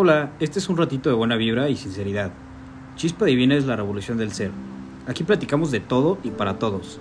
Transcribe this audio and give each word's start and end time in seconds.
Hola, 0.00 0.30
este 0.38 0.60
es 0.60 0.68
un 0.68 0.76
ratito 0.76 1.08
de 1.08 1.16
buena 1.16 1.34
vibra 1.34 1.68
y 1.70 1.76
sinceridad. 1.76 2.30
Chispa 2.94 3.24
Divina 3.24 3.56
es 3.56 3.64
la 3.64 3.74
revolución 3.74 4.16
del 4.16 4.32
ser. 4.32 4.52
Aquí 5.08 5.24
platicamos 5.24 5.72
de 5.72 5.80
todo 5.80 6.18
y 6.22 6.30
para 6.30 6.60
todos. 6.60 7.00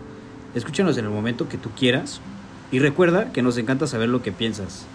Escúchanos 0.55 0.97
en 0.97 1.05
el 1.05 1.11
momento 1.11 1.47
que 1.47 1.59
tú 1.59 1.69
quieras 1.77 2.21
y 2.71 2.79
recuerda 2.79 3.31
que 3.31 3.43
nos 3.43 3.55
encanta 3.59 3.85
saber 3.85 4.09
lo 4.09 4.23
que 4.23 4.31
piensas. 4.31 4.87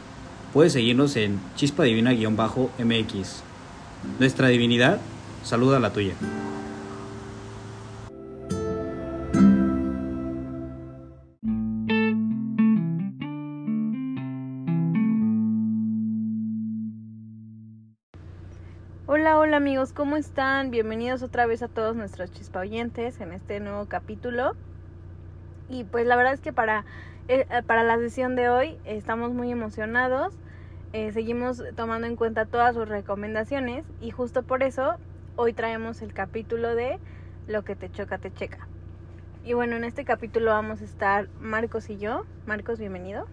Puedes 0.52 0.72
seguirnos 0.72 1.14
en 1.14 1.38
Chispa 1.54 1.84
Divina-MX. 1.84 3.42
Nuestra 4.18 4.48
divinidad 4.48 4.98
saluda 5.44 5.76
a 5.76 5.80
la 5.80 5.92
tuya. 5.92 6.14
Amigos, 19.92 19.94
¿cómo 19.94 20.16
están? 20.16 20.70
Bienvenidos 20.70 21.22
otra 21.22 21.46
vez 21.46 21.62
a 21.62 21.68
todos 21.68 21.96
nuestros 21.96 22.30
chispa 22.32 22.60
oyentes 22.60 23.20
en 23.20 23.32
este 23.32 23.60
nuevo 23.60 23.86
capítulo. 23.86 24.54
Y 25.68 25.84
pues 25.84 26.06
la 26.06 26.16
verdad 26.16 26.34
es 26.34 26.40
que 26.40 26.52
para, 26.52 26.84
eh, 27.28 27.46
para 27.66 27.82
la 27.82 27.96
sesión 27.98 28.34
de 28.36 28.48
hoy 28.48 28.76
estamos 28.84 29.32
muy 29.32 29.50
emocionados. 29.50 30.34
Eh, 30.92 31.12
seguimos 31.12 31.62
tomando 31.76 32.06
en 32.06 32.16
cuenta 32.16 32.46
todas 32.46 32.74
sus 32.74 32.88
recomendaciones 32.88 33.84
y 34.00 34.10
justo 34.10 34.42
por 34.42 34.62
eso 34.62 34.96
hoy 35.36 35.52
traemos 35.52 36.02
el 36.02 36.12
capítulo 36.12 36.74
de 36.74 36.98
Lo 37.46 37.62
que 37.62 37.76
te 37.76 37.90
choca, 37.90 38.18
te 38.18 38.32
checa. 38.32 38.68
Y 39.44 39.54
bueno, 39.54 39.76
en 39.76 39.84
este 39.84 40.04
capítulo 40.04 40.52
vamos 40.52 40.80
a 40.80 40.84
estar 40.84 41.28
Marcos 41.40 41.90
y 41.90 41.98
yo. 41.98 42.24
Marcos, 42.46 42.78
bienvenido. 42.78 43.26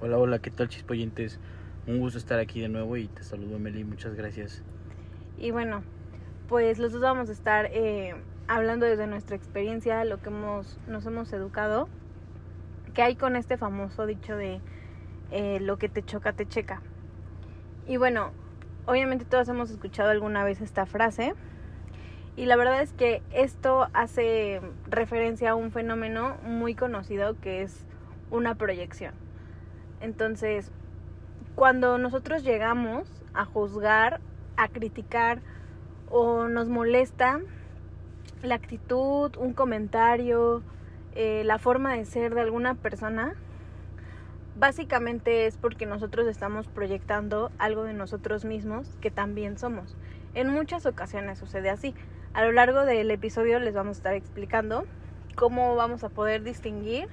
Hola, 0.00 0.18
hola, 0.18 0.38
¿qué 0.38 0.50
tal 0.50 0.68
chispoyentes? 0.68 1.40
Un 1.86 1.98
gusto 1.98 2.18
estar 2.18 2.38
aquí 2.38 2.60
de 2.60 2.68
nuevo 2.68 2.96
y 2.96 3.08
te 3.08 3.22
saludo 3.22 3.58
Meli, 3.58 3.84
muchas 3.84 4.14
gracias. 4.14 4.62
Y 5.40 5.52
bueno, 5.52 5.82
pues 6.50 6.80
los 6.80 6.90
dos 6.90 7.00
vamos 7.00 7.28
a 7.28 7.32
estar 7.32 7.66
eh, 7.66 8.12
hablando 8.48 8.84
desde 8.84 9.06
nuestra 9.06 9.36
experiencia, 9.36 10.04
lo 10.04 10.20
que 10.20 10.30
hemos, 10.30 10.80
nos 10.88 11.06
hemos 11.06 11.32
educado, 11.32 11.88
que 12.92 13.02
hay 13.02 13.14
con 13.14 13.36
este 13.36 13.56
famoso 13.56 14.04
dicho 14.04 14.36
de 14.36 14.60
eh, 15.30 15.60
lo 15.60 15.78
que 15.78 15.88
te 15.88 16.02
choca, 16.02 16.32
te 16.32 16.48
checa. 16.48 16.82
Y 17.86 17.98
bueno, 17.98 18.32
obviamente 18.86 19.24
todos 19.24 19.48
hemos 19.48 19.70
escuchado 19.70 20.10
alguna 20.10 20.42
vez 20.42 20.60
esta 20.60 20.86
frase. 20.86 21.34
Y 22.34 22.46
la 22.46 22.56
verdad 22.56 22.82
es 22.82 22.92
que 22.94 23.22
esto 23.30 23.86
hace 23.92 24.60
referencia 24.88 25.50
a 25.50 25.54
un 25.54 25.70
fenómeno 25.70 26.36
muy 26.42 26.74
conocido 26.74 27.38
que 27.40 27.62
es 27.62 27.86
una 28.32 28.56
proyección. 28.56 29.14
Entonces, 30.00 30.72
cuando 31.54 31.96
nosotros 31.98 32.42
llegamos 32.42 33.08
a 33.34 33.44
juzgar, 33.44 34.20
a 34.56 34.66
criticar 34.66 35.42
o 36.10 36.48
nos 36.48 36.68
molesta 36.68 37.40
la 38.42 38.54
actitud, 38.56 39.36
un 39.36 39.52
comentario, 39.52 40.62
eh, 41.14 41.42
la 41.44 41.58
forma 41.58 41.94
de 41.94 42.04
ser 42.04 42.34
de 42.34 42.40
alguna 42.40 42.74
persona, 42.74 43.34
básicamente 44.56 45.46
es 45.46 45.56
porque 45.56 45.86
nosotros 45.86 46.26
estamos 46.26 46.66
proyectando 46.68 47.50
algo 47.58 47.84
de 47.84 47.94
nosotros 47.94 48.44
mismos 48.44 48.96
que 49.00 49.10
también 49.10 49.58
somos. 49.58 49.96
En 50.34 50.48
muchas 50.50 50.86
ocasiones 50.86 51.38
sucede 51.38 51.70
así. 51.70 51.94
A 52.34 52.44
lo 52.44 52.52
largo 52.52 52.84
del 52.84 53.10
episodio 53.10 53.58
les 53.58 53.74
vamos 53.74 53.96
a 53.96 53.98
estar 53.98 54.14
explicando 54.14 54.84
cómo 55.34 55.74
vamos 55.74 56.04
a 56.04 56.08
poder 56.08 56.42
distinguir 56.42 57.08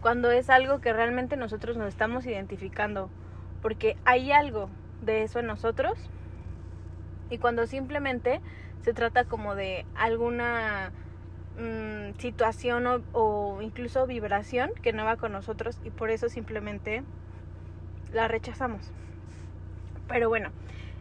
cuando 0.00 0.30
es 0.30 0.50
algo 0.50 0.80
que 0.80 0.92
realmente 0.92 1.36
nosotros 1.36 1.76
nos 1.76 1.88
estamos 1.88 2.26
identificando, 2.26 3.08
porque 3.60 3.96
hay 4.04 4.32
algo 4.32 4.68
de 5.00 5.22
eso 5.22 5.38
en 5.38 5.46
nosotros 5.46 5.98
y 7.32 7.38
cuando 7.38 7.66
simplemente 7.66 8.42
se 8.82 8.92
trata 8.92 9.24
como 9.24 9.54
de 9.54 9.86
alguna 9.94 10.92
mmm, 11.58 12.18
situación 12.18 12.86
o, 13.12 13.58
incluso 13.62 14.06
vibración 14.06 14.70
que 14.82 14.92
no 14.92 15.04
va 15.06 15.16
con 15.16 15.32
nosotros 15.32 15.80
y 15.82 15.88
por 15.88 16.10
eso 16.10 16.28
simplemente 16.28 17.02
la 18.12 18.28
rechazamos. 18.28 18.92
Pero 20.08 20.28
bueno, 20.28 20.50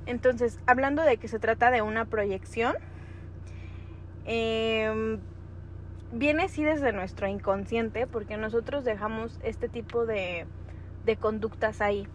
entonces 0.05 0.57
hablando 0.67 1.03
de 1.03 1.17
que 1.17 1.27
se 1.27 1.37
trata 1.37 1.69
de 1.69 1.81
una 1.81 2.05
proyección, 2.05 2.75
eh, 4.25 5.19
viene 6.13 6.47
sí 6.47 6.63
desde 6.63 6.93
nuestro 6.93 7.27
inconsciente 7.27 8.07
porque 8.07 8.37
nosotros 8.37 8.85
dejamos 8.85 9.37
este 9.43 9.67
tipo 9.67 10.05
de, 10.05 10.45
de 11.03 11.17
conductas 11.17 11.81
ahí. 11.81 12.07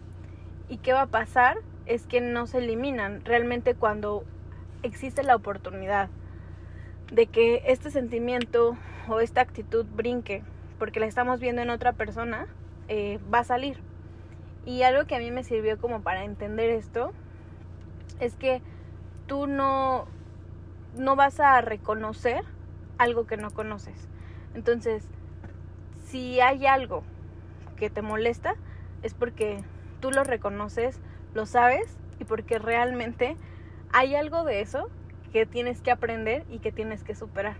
¿Y 0.69 0.77
qué 0.79 0.93
va 0.93 1.03
a 1.03 1.07
pasar? 1.07 1.57
Es 1.87 2.05
que 2.05 2.21
no 2.21 2.45
se 2.45 2.59
eliminan 2.59 3.25
realmente 3.25 3.73
cuando 3.73 4.23
existe 4.83 5.23
la 5.23 5.35
oportunidad 5.35 6.09
de 7.11 7.27
que 7.27 7.63
este 7.65 7.89
sentimiento 7.89 8.77
o 9.07 9.19
esta 9.21 9.41
actitud 9.41 9.85
brinque 9.95 10.43
porque 10.77 10.99
la 10.99 11.07
estamos 11.07 11.39
viendo 11.39 11.61
en 11.61 11.69
otra 11.69 11.93
persona, 11.93 12.47
eh, 12.87 13.19
va 13.33 13.39
a 13.39 13.43
salir. 13.43 13.77
Y 14.65 14.83
algo 14.83 15.05
que 15.05 15.15
a 15.15 15.19
mí 15.19 15.31
me 15.31 15.43
sirvió 15.43 15.77
como 15.77 16.01
para 16.01 16.23
entender 16.23 16.69
esto 16.69 17.13
es 18.19 18.35
que 18.35 18.61
tú 19.25 19.47
no, 19.47 20.07
no 20.95 21.15
vas 21.15 21.39
a 21.39 21.61
reconocer 21.61 22.43
algo 22.97 23.25
que 23.25 23.37
no 23.37 23.51
conoces. 23.51 24.07
Entonces, 24.53 25.07
si 26.05 26.39
hay 26.39 26.65
algo 26.65 27.03
que 27.75 27.89
te 27.89 28.01
molesta, 28.01 28.55
es 29.03 29.13
porque 29.13 29.63
tú 29.99 30.11
lo 30.11 30.23
reconoces, 30.23 30.99
lo 31.37 31.45
sabes 31.45 31.85
y 32.19 32.25
porque 32.25 32.57
realmente 32.57 33.37
hay 33.93 34.15
algo 34.15 34.43
de 34.43 34.61
eso 34.61 34.89
que 35.31 35.45
tienes 35.45 35.81
que 35.81 35.91
aprender 35.91 36.43
y 36.49 36.57
que 36.57 36.71
tienes 36.71 37.03
que 37.03 37.13
superar. 37.13 37.57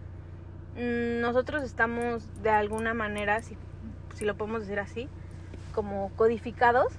Nosotros 0.75 1.63
estamos 1.63 2.41
de 2.41 2.49
alguna 2.49 2.95
manera, 2.95 3.39
si, 3.43 3.55
si 4.15 4.25
lo 4.25 4.35
podemos 4.35 4.61
decir 4.61 4.79
así, 4.79 5.07
como 5.75 6.09
codificados 6.15 6.91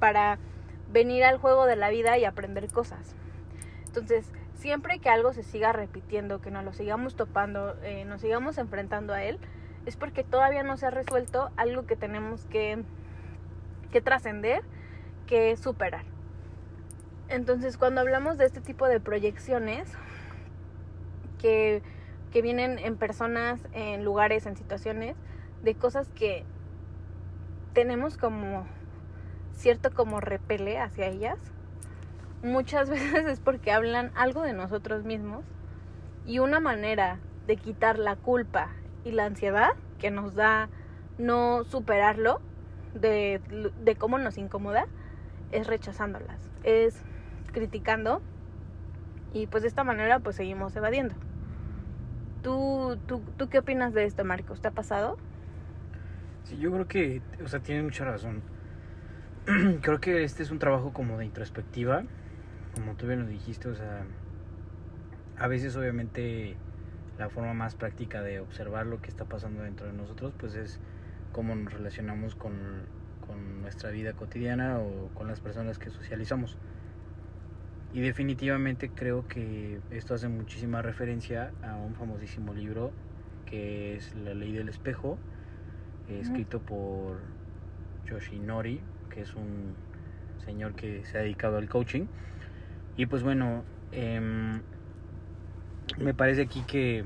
para 0.00 0.38
venir 0.92 1.24
al 1.24 1.38
juego 1.38 1.64
de 1.64 1.76
la 1.76 1.88
vida 1.88 2.18
y 2.18 2.26
aprender 2.26 2.68
cosas. 2.70 3.14
Entonces, 3.86 4.30
siempre 4.54 4.98
que 4.98 5.08
algo 5.08 5.32
se 5.32 5.42
siga 5.42 5.72
repitiendo, 5.72 6.42
que 6.42 6.50
nos 6.50 6.62
lo 6.62 6.74
sigamos 6.74 7.16
topando, 7.16 7.74
eh, 7.82 8.04
nos 8.04 8.20
sigamos 8.20 8.58
enfrentando 8.58 9.14
a 9.14 9.22
él, 9.22 9.38
es 9.86 9.96
porque 9.96 10.24
todavía 10.24 10.62
no 10.62 10.76
se 10.76 10.86
ha 10.86 10.90
resuelto 10.90 11.50
algo 11.56 11.86
que 11.86 11.96
tenemos 11.96 12.44
que, 12.46 12.84
que 13.90 14.02
trascender, 14.02 14.62
que 15.32 15.56
superar. 15.56 16.02
Entonces, 17.30 17.78
cuando 17.78 18.02
hablamos 18.02 18.36
de 18.36 18.44
este 18.44 18.60
tipo 18.60 18.86
de 18.86 19.00
proyecciones 19.00 19.90
que, 21.40 21.80
que 22.30 22.42
vienen 22.42 22.78
en 22.78 22.98
personas, 22.98 23.58
en 23.72 24.04
lugares, 24.04 24.44
en 24.44 24.58
situaciones, 24.58 25.16
de 25.62 25.74
cosas 25.74 26.10
que 26.10 26.44
tenemos 27.72 28.18
como 28.18 28.66
cierto 29.54 29.90
como 29.94 30.20
repele 30.20 30.78
hacia 30.78 31.06
ellas, 31.06 31.38
muchas 32.42 32.90
veces 32.90 33.24
es 33.24 33.40
porque 33.40 33.72
hablan 33.72 34.12
algo 34.14 34.42
de 34.42 34.52
nosotros 34.52 35.02
mismos 35.02 35.46
y 36.26 36.40
una 36.40 36.60
manera 36.60 37.20
de 37.46 37.56
quitar 37.56 37.98
la 37.98 38.16
culpa 38.16 38.68
y 39.02 39.12
la 39.12 39.24
ansiedad 39.24 39.70
que 39.98 40.10
nos 40.10 40.34
da 40.34 40.68
no 41.16 41.64
superarlo, 41.64 42.42
de, 42.92 43.40
de 43.82 43.96
cómo 43.96 44.18
nos 44.18 44.36
incomoda, 44.36 44.88
es 45.52 45.66
rechazándolas, 45.66 46.50
es 46.64 46.96
criticando 47.52 48.22
y 49.32 49.46
pues 49.46 49.62
de 49.62 49.68
esta 49.68 49.84
manera 49.84 50.18
pues 50.18 50.36
seguimos 50.36 50.74
evadiendo. 50.76 51.14
¿Tú, 52.42 52.98
tú, 53.06 53.22
tú 53.36 53.48
qué 53.48 53.58
opinas 53.58 53.94
de 53.94 54.04
esto, 54.04 54.24
Marcos? 54.24 54.60
¿Te 54.60 54.68
ha 54.68 54.72
pasado? 54.72 55.16
Sí, 56.44 56.58
yo 56.58 56.72
creo 56.72 56.88
que, 56.88 57.22
o 57.44 57.46
sea, 57.46 57.60
tiene 57.60 57.82
mucha 57.82 58.04
razón. 58.04 58.42
creo 59.80 60.00
que 60.00 60.24
este 60.24 60.42
es 60.42 60.50
un 60.50 60.58
trabajo 60.58 60.92
como 60.92 61.18
de 61.18 61.24
introspectiva, 61.24 62.04
como 62.74 62.94
tú 62.94 63.06
bien 63.06 63.20
lo 63.20 63.26
dijiste, 63.26 63.68
o 63.68 63.74
sea, 63.74 64.04
a 65.38 65.46
veces 65.48 65.76
obviamente 65.76 66.56
la 67.18 67.28
forma 67.28 67.54
más 67.54 67.74
práctica 67.74 68.22
de 68.22 68.40
observar 68.40 68.86
lo 68.86 69.00
que 69.00 69.08
está 69.08 69.24
pasando 69.24 69.62
dentro 69.62 69.86
de 69.86 69.92
nosotros, 69.92 70.32
pues 70.38 70.54
es 70.54 70.80
cómo 71.32 71.54
nos 71.54 71.72
relacionamos 71.72 72.34
con, 72.34 72.86
con 73.26 73.62
nuestra 73.62 73.90
vida 73.90 74.12
cotidiana 74.12 74.78
o 74.78 75.08
con 75.14 75.28
las 75.28 75.40
personas 75.40 75.78
que 75.78 75.90
socializamos. 75.90 76.56
Y 77.94 78.00
definitivamente 78.00 78.90
creo 78.90 79.28
que 79.28 79.80
esto 79.90 80.14
hace 80.14 80.28
muchísima 80.28 80.80
referencia 80.80 81.52
a 81.62 81.76
un 81.76 81.94
famosísimo 81.94 82.54
libro 82.54 82.92
que 83.46 83.96
es 83.96 84.14
La 84.14 84.32
ley 84.32 84.52
del 84.52 84.70
espejo, 84.70 85.18
eh, 86.08 86.20
escrito 86.22 86.60
por 86.60 87.20
Yoshinori, 88.06 88.80
que 89.10 89.20
es 89.20 89.34
un 89.34 89.74
señor 90.44 90.74
que 90.74 91.04
se 91.04 91.18
ha 91.18 91.20
dedicado 91.20 91.58
al 91.58 91.68
coaching. 91.68 92.06
Y 92.96 93.06
pues 93.06 93.22
bueno, 93.22 93.62
eh, 93.92 94.60
me 95.98 96.14
parece 96.14 96.42
aquí 96.42 96.62
que 96.66 97.04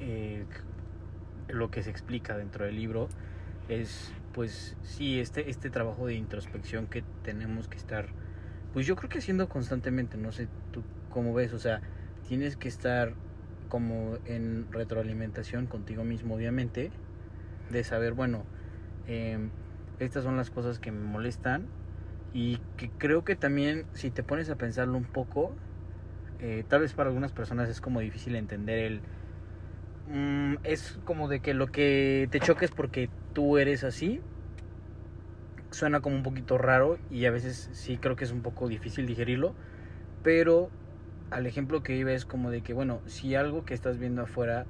eh, 0.00 0.44
lo 1.48 1.70
que 1.70 1.82
se 1.82 1.90
explica 1.90 2.36
dentro 2.36 2.66
del 2.66 2.76
libro 2.76 3.08
es 3.68 4.12
pues 4.36 4.76
sí, 4.84 5.20
este, 5.20 5.50
este 5.50 5.70
trabajo 5.70 6.06
de 6.06 6.14
introspección 6.14 6.88
que 6.88 7.04
tenemos 7.24 7.68
que 7.68 7.78
estar 7.78 8.06
Pues 8.72 8.86
yo 8.86 8.96
creo 8.96 9.10
que 9.10 9.18
haciendo 9.20 9.48
constantemente, 9.48 10.18
no 10.18 10.32
sé 10.32 10.48
tú 10.72 10.84
cómo 11.10 11.34
ves, 11.34 11.54
o 11.54 11.60
sea, 11.60 11.82
tienes 12.28 12.56
que 12.56 12.68
estar 12.68 13.14
como 13.68 14.18
en 14.26 14.72
retroalimentación 14.72 15.68
contigo 15.68 16.04
mismo, 16.04 16.36
obviamente, 16.36 16.92
de 17.70 17.84
saber, 17.84 18.14
bueno, 18.14 18.44
em, 19.06 19.50
estas 20.00 20.24
son 20.24 20.36
las 20.38 20.50
cosas 20.50 20.78
que 20.80 20.92
me 20.92 21.04
molestan 21.04 21.68
y 22.34 22.58
que 22.76 22.90
creo 22.98 23.24
que 23.24 23.36
también 23.36 23.86
si 23.94 24.10
te 24.12 24.24
pones 24.24 24.50
a 24.50 24.56
pensarlo 24.56 24.98
un 24.98 25.06
poco, 25.06 25.56
eh, 26.40 26.64
tal 26.68 26.82
vez 26.82 26.94
para 26.94 27.08
algunas 27.10 27.32
personas 27.32 27.68
es 27.70 27.80
como 27.80 28.00
difícil 28.00 28.36
entender 28.36 28.78
el... 28.80 29.02
mm, 30.06 30.56
es 30.64 30.98
como 31.04 31.28
de 31.28 31.40
que 31.40 31.54
lo 31.54 31.66
que 31.68 32.28
te 32.30 32.40
choca 32.40 32.64
es 32.64 32.70
porque 32.70 33.10
tú 33.36 33.58
eres 33.58 33.84
así. 33.84 34.22
Suena 35.70 36.00
como 36.00 36.16
un 36.16 36.22
poquito 36.22 36.56
raro 36.56 36.98
y 37.10 37.26
a 37.26 37.30
veces 37.30 37.68
sí 37.74 37.98
creo 37.98 38.16
que 38.16 38.24
es 38.24 38.32
un 38.32 38.40
poco 38.40 38.66
difícil 38.66 39.04
digerirlo. 39.06 39.54
Pero 40.22 40.70
al 41.30 41.46
ejemplo 41.46 41.82
que 41.82 41.94
iba 41.94 42.12
es 42.12 42.24
como 42.24 42.50
de 42.50 42.62
que, 42.62 42.72
bueno, 42.72 43.02
si 43.04 43.34
algo 43.34 43.66
que 43.66 43.74
estás 43.74 43.98
viendo 43.98 44.22
afuera 44.22 44.64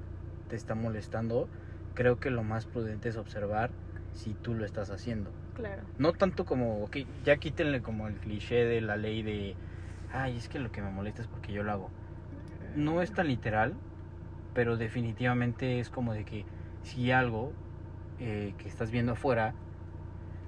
te 0.49 0.57
está 0.57 0.75
molestando, 0.75 1.47
creo 1.93 2.19
que 2.19 2.29
lo 2.29 2.43
más 2.43 2.65
prudente 2.65 3.07
es 3.07 3.15
observar 3.15 3.69
si 4.11 4.33
tú 4.33 4.53
lo 4.53 4.65
estás 4.65 4.91
haciendo. 4.91 5.31
Claro. 5.55 5.83
No 5.97 6.11
tanto 6.11 6.43
como, 6.43 6.83
ok, 6.83 6.97
ya 7.23 7.37
quítenle 7.37 7.81
como 7.81 8.09
el 8.09 8.15
cliché 8.15 8.65
de 8.65 8.81
la 8.81 8.97
ley 8.97 9.23
de, 9.23 9.55
ay, 10.11 10.35
es 10.35 10.49
que 10.49 10.59
lo 10.59 10.73
que 10.73 10.81
me 10.81 10.91
molesta 10.91 11.21
es 11.21 11.29
porque 11.29 11.53
yo 11.53 11.63
lo 11.63 11.71
hago. 11.71 11.89
No 12.75 13.01
es 13.01 13.13
tan 13.13 13.29
literal, 13.29 13.75
pero 14.53 14.75
definitivamente 14.75 15.79
es 15.79 15.89
como 15.89 16.13
de 16.13 16.25
que 16.25 16.43
si 16.83 17.11
algo 17.11 17.53
eh, 18.19 18.53
que 18.57 18.67
estás 18.67 18.91
viendo 18.91 19.13
afuera 19.13 19.53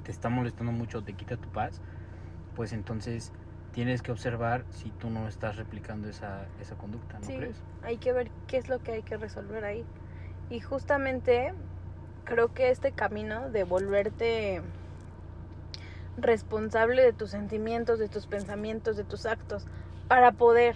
te 0.04 0.12
está 0.12 0.30
molestando 0.30 0.71
mucho, 0.71 1.04
te 1.04 1.13
quita 1.13 1.38
tu 1.38 1.50
paz, 1.50 1.81
pues 2.56 2.74
entonces 2.74 3.31
tienes 3.74 4.01
que 4.01 4.12
observar 4.12 4.66
si 4.71 4.89
tú 4.92 5.10
no 5.10 5.27
estás 5.27 5.57
replicando 5.57 6.10
esa, 6.10 6.48
esa 6.60 6.75
conducta, 6.75 7.19
¿no 7.19 7.25
Sí, 7.27 7.36
crees? 7.36 7.57
hay 7.83 7.98
que 7.98 8.12
ver 8.13 8.31
qué 8.48 8.57
es 8.57 8.69
lo 8.69 8.80
que 8.80 8.94
hay 8.94 9.04
que 9.04 9.18
resolver 9.18 9.63
ahí. 9.66 9.86
Y 10.50 10.60
justamente 10.62 11.54
creo 12.25 12.54
que 12.54 12.69
este 12.69 12.92
camino 12.92 13.50
de 13.51 13.63
volverte 13.63 14.62
responsable 16.18 17.04
de 17.04 17.13
tus 17.13 17.30
sentimientos, 17.30 18.00
de 18.00 18.10
tus 18.10 18.25
pensamientos, 18.25 18.98
de 18.98 19.04
tus 19.04 19.25
actos, 19.25 19.66
para 20.07 20.31
poder 20.31 20.75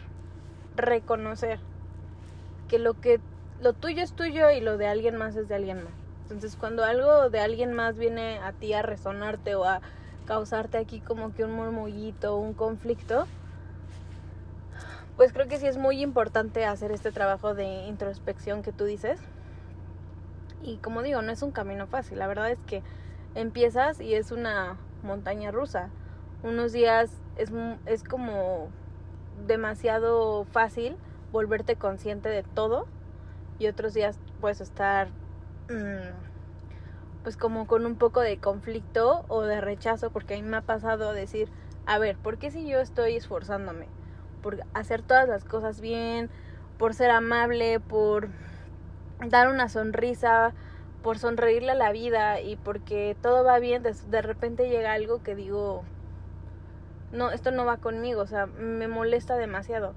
reconocer 0.75 1.59
que 2.67 2.79
lo 2.79 2.93
que 2.99 3.19
lo 3.61 3.73
tuyo 3.73 4.03
es 4.03 4.13
tuyo 4.13 4.51
y 4.51 4.61
lo 4.61 4.77
de 4.77 4.87
alguien 4.87 5.15
más 5.15 5.35
es 5.35 5.47
de 5.47 5.55
alguien 5.55 5.83
más. 5.83 6.02
Entonces, 6.23 6.55
cuando 6.55 6.83
algo 6.83 7.29
de 7.29 7.39
alguien 7.39 7.73
más 7.73 7.97
viene 7.97 8.39
a 8.39 8.53
ti 8.53 8.73
a 8.73 8.81
resonarte 8.81 9.55
o 9.55 9.65
a 9.65 9.81
causarte 10.25 10.77
aquí 10.77 10.99
como 10.99 11.33
que 11.33 11.43
un 11.43 11.51
murmullito, 11.51 12.37
un 12.37 12.53
conflicto, 12.53 13.27
pues 15.17 15.33
creo 15.33 15.47
que 15.47 15.59
sí 15.59 15.67
es 15.67 15.77
muy 15.77 16.01
importante 16.01 16.65
hacer 16.65 16.91
este 16.91 17.11
trabajo 17.11 17.53
de 17.53 17.85
introspección 17.85 18.63
que 18.63 18.71
tú 18.71 18.85
dices. 18.85 19.19
Y 20.63 20.77
como 20.77 21.03
digo, 21.03 21.21
no 21.21 21.31
es 21.31 21.41
un 21.41 21.51
camino 21.51 21.87
fácil. 21.87 22.19
La 22.19 22.27
verdad 22.27 22.49
es 22.49 22.59
que 22.65 22.81
empiezas 23.35 23.99
y 23.99 24.15
es 24.15 24.31
una 24.31 24.77
montaña 25.03 25.51
rusa. 25.51 25.89
Unos 26.41 26.71
días 26.71 27.11
es, 27.37 27.51
es 27.85 28.03
como 28.03 28.69
demasiado 29.45 30.45
fácil 30.45 30.95
volverte 31.31 31.75
consciente 31.75 32.29
de 32.29 32.43
todo 32.43 32.87
y 33.59 33.67
otros 33.67 33.93
días 33.93 34.19
puedes 34.39 34.61
estar 34.61 35.09
pues 37.23 37.37
como 37.37 37.67
con 37.67 37.85
un 37.85 37.95
poco 37.95 38.21
de 38.21 38.37
conflicto 38.37 39.25
o 39.27 39.43
de 39.43 39.61
rechazo 39.61 40.11
porque 40.11 40.35
a 40.35 40.37
mí 40.37 40.43
me 40.43 40.57
ha 40.57 40.61
pasado 40.61 41.13
decir, 41.13 41.49
a 41.85 41.97
ver, 41.97 42.17
¿por 42.17 42.37
qué 42.37 42.51
si 42.51 42.67
yo 42.67 42.79
estoy 42.79 43.15
esforzándome 43.15 43.87
por 44.41 44.59
hacer 44.73 45.01
todas 45.01 45.27
las 45.27 45.45
cosas 45.45 45.79
bien, 45.79 46.29
por 46.77 46.93
ser 46.93 47.11
amable, 47.11 47.79
por 47.79 48.29
dar 49.25 49.47
una 49.47 49.69
sonrisa, 49.69 50.53
por 51.01 51.17
sonreírle 51.17 51.71
a 51.71 51.75
la 51.75 51.91
vida 51.91 52.41
y 52.41 52.57
porque 52.57 53.15
todo 53.21 53.43
va 53.43 53.59
bien, 53.59 53.83
de, 53.83 53.93
de 53.93 54.21
repente 54.21 54.69
llega 54.69 54.93
algo 54.93 55.23
que 55.23 55.35
digo, 55.35 55.83
no, 57.13 57.31
esto 57.31 57.51
no 57.51 57.65
va 57.65 57.77
conmigo, 57.77 58.21
o 58.21 58.27
sea, 58.27 58.47
me 58.47 58.87
molesta 58.87 59.37
demasiado. 59.37 59.93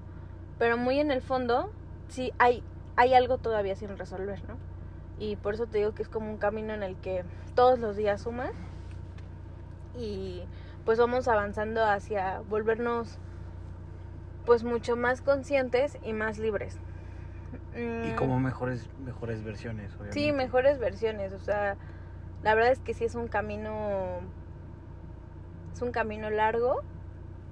Pero 0.59 0.77
muy 0.77 0.99
en 0.99 1.11
el 1.11 1.21
fondo, 1.21 1.69
sí 2.07 2.31
hay, 2.39 2.63
hay 2.95 3.13
algo 3.13 3.37
todavía 3.37 3.75
sin 3.75 3.97
resolver, 3.97 4.41
¿no? 4.47 4.55
Y 5.17 5.35
por 5.35 5.55
eso 5.55 5.65
te 5.67 5.79
digo 5.79 5.93
que 5.93 6.03
es 6.03 6.09
como 6.09 6.29
un 6.29 6.37
camino 6.37 6.73
en 6.73 6.83
el 6.83 6.95
que 6.97 7.25
todos 7.55 7.79
los 7.79 7.95
días 7.95 8.21
suman 8.21 8.51
y 9.93 10.47
pues 10.85 10.99
vamos 10.99 11.27
avanzando 11.27 11.83
hacia 11.83 12.39
volvernos 12.41 13.17
pues 14.45 14.63
mucho 14.63 14.95
más 14.95 15.21
conscientes 15.21 15.97
y 16.03 16.13
más 16.13 16.37
libres. 16.37 16.77
Y 17.73 18.11
Mm, 18.11 18.15
como 18.15 18.39
mejores, 18.39 18.87
mejores 18.97 19.43
versiones, 19.43 19.91
obviamente. 19.95 20.13
Sí, 20.13 20.31
mejores 20.31 20.79
versiones, 20.79 21.33
o 21.33 21.39
sea, 21.39 21.77
la 22.43 22.55
verdad 22.55 22.71
es 22.71 22.79
que 22.79 22.93
sí 22.93 23.05
es 23.05 23.15
un 23.15 23.27
camino 23.27 24.21
es 25.73 25.81
un 25.81 25.91
camino 25.91 26.29
largo, 26.29 26.75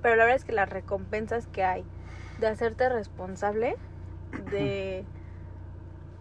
pero 0.01 0.15
la 0.15 0.23
verdad 0.23 0.37
es 0.37 0.45
que 0.45 0.51
las 0.53 0.69
recompensas 0.69 1.47
que 1.47 1.63
hay 1.63 1.85
de 2.37 2.47
hacerte 2.47 2.89
responsable 2.89 3.75
de 4.51 5.05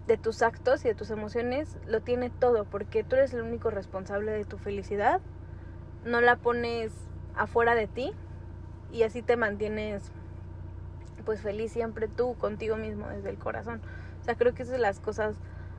de 0.06 0.16
tus 0.18 0.42
actos 0.42 0.84
y 0.84 0.88
de 0.88 0.94
tus 0.94 1.10
emociones 1.10 1.78
lo 1.86 2.00
tiene 2.00 2.30
todo, 2.30 2.64
porque 2.64 3.04
tú 3.04 3.16
eres 3.16 3.32
el 3.32 3.42
único 3.42 3.70
responsable 3.70 4.32
de 4.32 4.44
tu 4.44 4.58
felicidad. 4.58 5.20
No 6.04 6.20
la 6.20 6.36
pones 6.36 6.92
afuera 7.34 7.74
de 7.74 7.86
ti 7.86 8.12
y 8.92 9.02
así 9.02 9.22
te 9.22 9.36
mantienes 9.36 10.12
pues 11.24 11.40
feliz 11.40 11.72
siempre 11.72 12.06
tú 12.08 12.36
contigo 12.36 12.76
mismo 12.76 13.08
desde 13.08 13.30
el 13.30 13.38
corazón. 13.38 13.80
O 14.20 14.24
sea, 14.24 14.34
creo 14.34 14.54
que 14.54 14.62
esas 14.62 14.74
son 14.74 14.82
las 14.82 15.00
cosas 15.00 15.36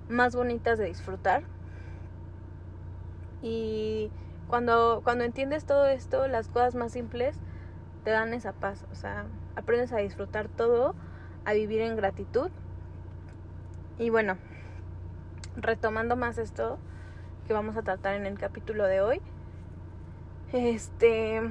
más 0.09 0.35
bonitas 0.35 0.77
de 0.77 0.85
disfrutar. 0.85 1.43
Y 3.41 4.11
cuando, 4.47 5.01
cuando 5.03 5.23
entiendes 5.23 5.65
todo 5.65 5.87
esto, 5.87 6.27
las 6.27 6.47
cosas 6.49 6.75
más 6.75 6.91
simples 6.91 7.37
te 8.03 8.11
dan 8.11 8.33
esa 8.33 8.53
paz. 8.53 8.85
O 8.91 8.95
sea, 8.95 9.25
aprendes 9.55 9.91
a 9.93 9.97
disfrutar 9.97 10.47
todo, 10.47 10.95
a 11.43 11.53
vivir 11.53 11.81
en 11.81 11.95
gratitud. 11.95 12.49
Y 13.97 14.09
bueno, 14.09 14.37
retomando 15.55 16.15
más 16.15 16.37
esto 16.37 16.77
que 17.47 17.53
vamos 17.53 17.77
a 17.77 17.83
tratar 17.83 18.15
en 18.15 18.25
el 18.25 18.37
capítulo 18.37 18.85
de 18.85 19.01
hoy. 19.01 19.21
Este, 20.51 21.41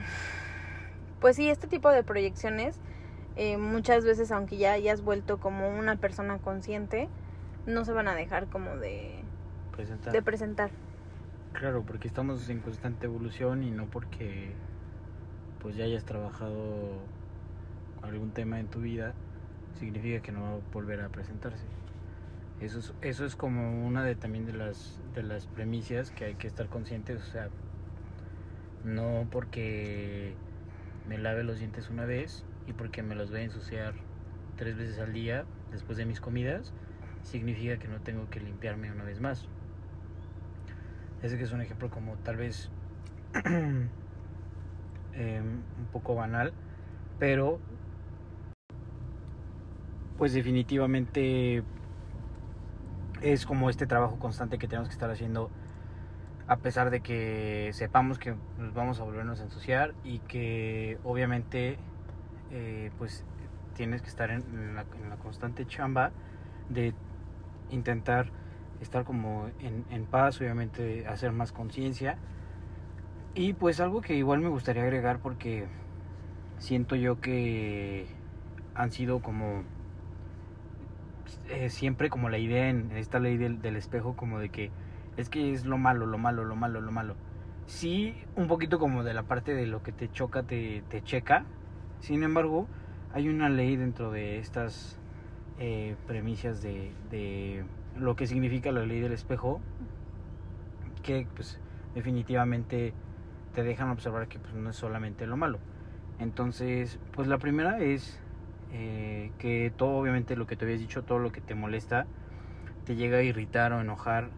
pues 1.21 1.37
sí, 1.37 1.49
este 1.49 1.67
tipo 1.67 1.91
de 1.91 2.03
proyecciones, 2.03 2.79
eh, 3.37 3.57
muchas 3.57 4.05
veces, 4.05 4.31
aunque 4.31 4.57
ya 4.57 4.73
hayas 4.73 5.03
vuelto 5.03 5.39
como 5.39 5.69
una 5.71 5.97
persona 5.97 6.39
consciente, 6.39 7.09
no 7.67 7.85
se 7.85 7.93
van 7.93 8.09
a 8.09 8.15
dejar 8.15 8.47
como 8.49 8.77
de, 8.77 9.23
Presentar. 9.73 10.13
de 10.13 10.23
presentar. 10.23 10.71
Claro, 11.53 11.83
porque 11.87 12.09
estamos 12.09 12.49
en 12.51 12.61
constante 12.61 13.07
evolución 13.07 13.63
y 13.63 13.71
no 13.71 13.87
porque 13.87 14.53
pues 15.61 15.77
ya 15.77 15.85
hayas 15.85 16.05
trabajado 16.05 16.99
algún 18.03 18.33
tema 18.33 18.61
en 18.61 18.67
tu 18.67 18.81
vida 18.81 19.15
significa 19.79 20.21
que 20.21 20.31
no 20.31 20.43
va 20.43 20.49
a 20.51 20.59
volver 20.73 21.01
a 21.01 21.09
presentarse. 21.09 21.65
Eso 22.61 22.79
es, 22.79 22.95
eso 23.01 23.25
es 23.25 23.37
como 23.37 23.87
una 23.87 24.05
de 24.05 24.17
también 24.17 24.47
de 24.47 24.53
las 24.53 25.01
de 25.13 25.23
las 25.23 25.47
premisas 25.47 26.11
que 26.11 26.25
hay 26.25 26.35
que 26.37 26.47
estar 26.47 26.69
conscientes, 26.69 27.21
o 27.23 27.27
sea, 27.27 27.51
no 28.83 29.27
porque 29.31 30.37
me 31.07 31.19
lave 31.19 31.45
los 31.45 31.59
dientes 31.59 31.91
una 31.91 32.05
vez 32.05 32.45
y 32.67 32.73
porque 32.73 33.03
me 33.03 33.15
los 33.15 33.31
voy 33.31 33.41
a 33.41 33.45
ensuciar 33.45 33.95
tres 34.57 34.77
veces 34.77 34.99
al 34.99 35.13
día 35.13 35.47
después 35.71 35.99
de 35.99 36.07
mis 36.07 36.21
comidas, 36.21 36.73
significa 37.23 37.79
que 37.79 37.89
no 37.89 38.01
tengo 38.01 38.29
que 38.31 38.41
limpiarme 38.41 38.91
una 38.93 39.05
vez 39.05 39.21
más. 39.21 39.49
Ese 41.23 41.37
que 41.39 41.45
es 41.45 41.53
un 41.53 41.61
ejemplo 41.61 41.91
como 41.91 42.17
tal 42.19 42.37
vez 42.37 42.71
eh, 45.13 45.41
un 45.79 45.89
poco 45.91 46.15
banal, 46.15 46.55
pero 47.19 47.61
pues 50.17 50.33
definitivamente 50.33 51.65
es 53.25 53.47
como 53.47 53.71
este 53.71 53.87
trabajo 53.87 54.19
constante 54.19 54.59
que 54.59 54.69
tenemos 54.69 54.89
que 54.89 54.93
estar 54.93 55.11
haciendo 55.11 55.51
a 56.47 56.57
pesar 56.59 56.91
de 56.91 57.01
que 57.01 57.71
sepamos 57.73 58.19
que 58.19 58.35
nos 58.59 58.75
vamos 58.75 59.01
a 59.01 59.05
volvernos 59.05 59.41
a 59.41 59.45
ensuciar 59.45 59.95
y 60.05 60.19
que 60.19 60.99
obviamente 61.03 61.79
eh, 62.51 62.91
pues 62.99 63.25
tienes 63.75 64.03
que 64.03 64.09
estar 64.09 64.31
en, 64.31 64.75
la, 64.75 64.85
en 65.03 65.09
la 65.09 65.17
constante 65.17 65.67
chamba 65.67 66.13
de 66.69 66.93
intentar 67.71 68.31
estar 68.83 69.05
como 69.05 69.49
en, 69.59 69.87
en 69.91 70.05
paz, 70.05 70.39
obviamente 70.43 71.07
hacer 71.07 71.33
más 71.33 71.51
conciencia. 71.51 72.19
Y 73.35 73.55
pues 73.55 73.81
algo 73.81 74.03
que 74.03 74.15
igual 74.15 74.41
me 74.41 74.49
gustaría 74.49 74.83
agregar 74.83 75.21
porque 75.21 75.67
siento 76.59 76.95
yo 76.95 77.23
que 77.23 78.07
han 78.75 78.93
sido 78.93 79.21
como 79.23 79.65
eh, 81.49 81.71
siempre 81.71 82.11
como 82.11 82.29
la 82.29 82.39
idea 82.39 82.69
en, 82.69 82.93
esta 82.93 83.19
ley 83.19 83.37
del, 83.37 83.61
del 83.61 83.77
espejo 83.77 84.17
como 84.17 84.39
de 84.39 84.49
que 84.49 84.71
es 85.17 85.29
que 85.29 85.53
es 85.53 85.65
lo 85.65 85.79
malo, 85.79 86.07
lo 86.07 86.19
malo, 86.19 86.45
lo 86.45 86.57
malo, 86.57 86.81
lo 86.81 86.91
malo. 86.91 87.15
Sí, 87.67 88.15
un 88.37 88.49
poquito 88.49 88.79
como 88.79 89.05
de 89.05 89.15
la 89.15 89.23
parte 89.23 89.55
de 89.55 89.67
lo 89.67 89.83
que 89.83 89.93
te 89.93 90.11
choca, 90.11 90.43
te, 90.43 90.83
te 90.89 91.03
checa, 91.03 91.45
Sin 92.01 92.23
embargo, 92.23 92.67
hay 93.13 93.29
una 93.29 93.49
ley 93.49 93.77
dentro 93.77 94.11
de 94.11 94.39
estas 94.39 94.99
eh, 95.59 95.97
premisas 96.07 96.63
de, 96.63 96.93
de 97.11 97.65
lo 97.97 98.17
que 98.17 98.27
significa 98.27 98.73
la 98.73 98.85
ley 98.85 99.01
del 99.01 99.13
espejo 99.13 99.61
que 101.03 101.27
pues 101.35 101.61
definitivamente 101.95 102.93
te 103.55 103.63
dejan 103.63 103.91
observar 103.91 104.27
que 104.27 104.39
pues, 104.39 104.55
no 104.55 104.71
es 104.71 104.77
solamente 104.77 105.27
lo 105.27 105.37
malo. 105.37 105.59
Entonces, 106.19 106.99
pues 107.13 107.29
la 107.29 107.39
primera 107.39 107.79
es 107.79 108.21
eh, 108.75 109.35
que 109.39 109.73
todo, 109.77 109.99
obviamente 109.99 110.37
lo 110.37 110.47
que 110.47 110.57
te 110.57 110.65
habías 110.67 110.81
dicho, 110.81 111.05
todo 111.05 111.19
lo 111.21 111.33
que 111.33 111.41
te 111.43 111.55
molesta, 111.55 112.09
te 112.85 112.97
llega 112.97 113.19
a 113.19 113.23
irritar 113.23 113.73
o 113.73 113.81
enojar, 113.81 114.33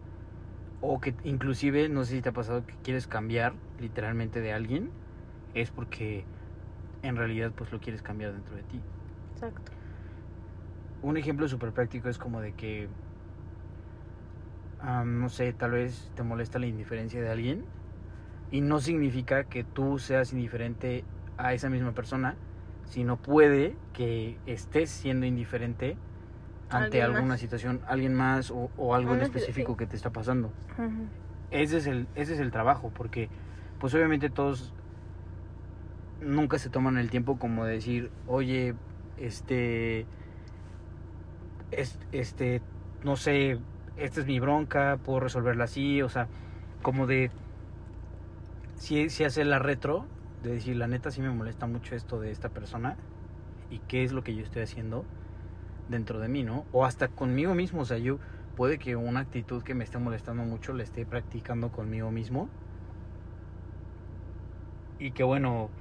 o 0.81 0.99
que 1.01 1.15
inclusive, 1.23 1.89
no 1.89 2.05
sé 2.05 2.13
si 2.17 2.21
te 2.21 2.29
ha 2.29 2.33
pasado 2.33 2.65
que 2.65 2.75
quieres 2.83 3.07
cambiar 3.07 3.59
literalmente 3.77 4.41
de 4.41 4.53
alguien, 4.53 4.93
es 5.53 5.71
porque 5.71 6.27
en 7.01 7.15
realidad 7.17 7.53
pues 7.55 7.71
lo 7.71 7.79
quieres 7.79 8.01
cambiar 8.03 8.33
dentro 8.33 8.55
de 8.55 8.63
ti. 8.65 8.83
Exacto. 9.33 9.71
Un 11.01 11.17
ejemplo 11.17 11.47
súper 11.47 11.73
práctico 11.73 12.09
es 12.09 12.17
como 12.19 12.39
de 12.41 12.53
que, 12.53 12.89
no 15.05 15.29
sé, 15.29 15.53
tal 15.53 15.71
vez 15.71 16.11
te 16.13 16.23
molesta 16.23 16.59
la 16.59 16.67
indiferencia 16.67 17.21
de 17.21 17.29
alguien 17.29 17.65
y 18.49 18.61
no 18.61 18.79
significa 18.81 19.45
que 19.45 19.65
tú 19.65 19.99
seas 19.99 20.33
indiferente 20.33 21.07
a 21.37 21.53
esa 21.53 21.69
misma 21.69 21.93
persona, 21.93 22.39
sino 22.89 23.17
puede 23.17 23.75
que 23.93 24.37
estés 24.45 24.89
siendo 24.89 25.25
indiferente 25.25 25.97
ante 26.69 27.01
alguna 27.01 27.21
más. 27.29 27.39
situación, 27.39 27.81
alguien 27.87 28.13
más 28.13 28.51
o, 28.51 28.69
o 28.77 28.93
algo 28.95 29.13
en 29.13 29.21
específico 29.21 29.73
sí. 29.73 29.77
que 29.77 29.87
te 29.87 29.95
está 29.95 30.09
pasando. 30.09 30.51
Ese 31.51 31.77
es 31.77 31.87
el, 31.87 32.07
ese 32.15 32.33
es 32.33 32.39
el 32.39 32.51
trabajo, 32.51 32.91
porque 32.93 33.29
pues 33.79 33.93
obviamente 33.93 34.29
todos 34.29 34.73
nunca 36.21 36.57
se 36.59 36.69
toman 36.69 36.97
el 36.97 37.09
tiempo 37.09 37.37
como 37.37 37.65
de 37.65 37.73
decir, 37.73 38.11
oye, 38.27 38.73
este, 39.17 40.05
es- 41.71 41.99
este, 42.11 42.61
no 43.03 43.15
sé, 43.15 43.59
esta 43.97 44.19
es 44.21 44.25
mi 44.25 44.39
bronca, 44.39 44.97
puedo 45.03 45.19
resolverla 45.21 45.65
así, 45.65 46.01
o 46.01 46.09
sea, 46.09 46.27
como 46.81 47.07
de, 47.07 47.31
si, 48.75 49.09
si 49.09 49.23
hace 49.23 49.43
la 49.45 49.59
retro, 49.59 50.05
de 50.47 50.55
decir, 50.55 50.75
la 50.75 50.87
neta 50.87 51.11
sí 51.11 51.21
me 51.21 51.29
molesta 51.29 51.67
mucho 51.67 51.95
esto 51.95 52.19
de 52.19 52.31
esta 52.31 52.49
persona, 52.49 52.97
y 53.69 53.79
qué 53.79 54.03
es 54.03 54.11
lo 54.11 54.23
que 54.23 54.35
yo 54.35 54.43
estoy 54.43 54.63
haciendo 54.63 55.05
dentro 55.87 56.19
de 56.19 56.27
mí, 56.27 56.43
¿no? 56.43 56.65
O 56.71 56.85
hasta 56.85 57.07
conmigo 57.07 57.53
mismo, 57.53 57.81
o 57.81 57.85
sea, 57.85 57.97
yo 57.97 58.19
puede 58.55 58.79
que 58.79 58.95
una 58.95 59.21
actitud 59.21 59.63
que 59.63 59.75
me 59.75 59.83
esté 59.83 59.97
molestando 59.99 60.43
mucho 60.43 60.73
la 60.73 60.83
esté 60.83 61.05
practicando 61.05 61.69
conmigo 61.69 62.11
mismo. 62.11 62.49
Y 64.99 65.11
que 65.11 65.23
bueno, 65.23 65.71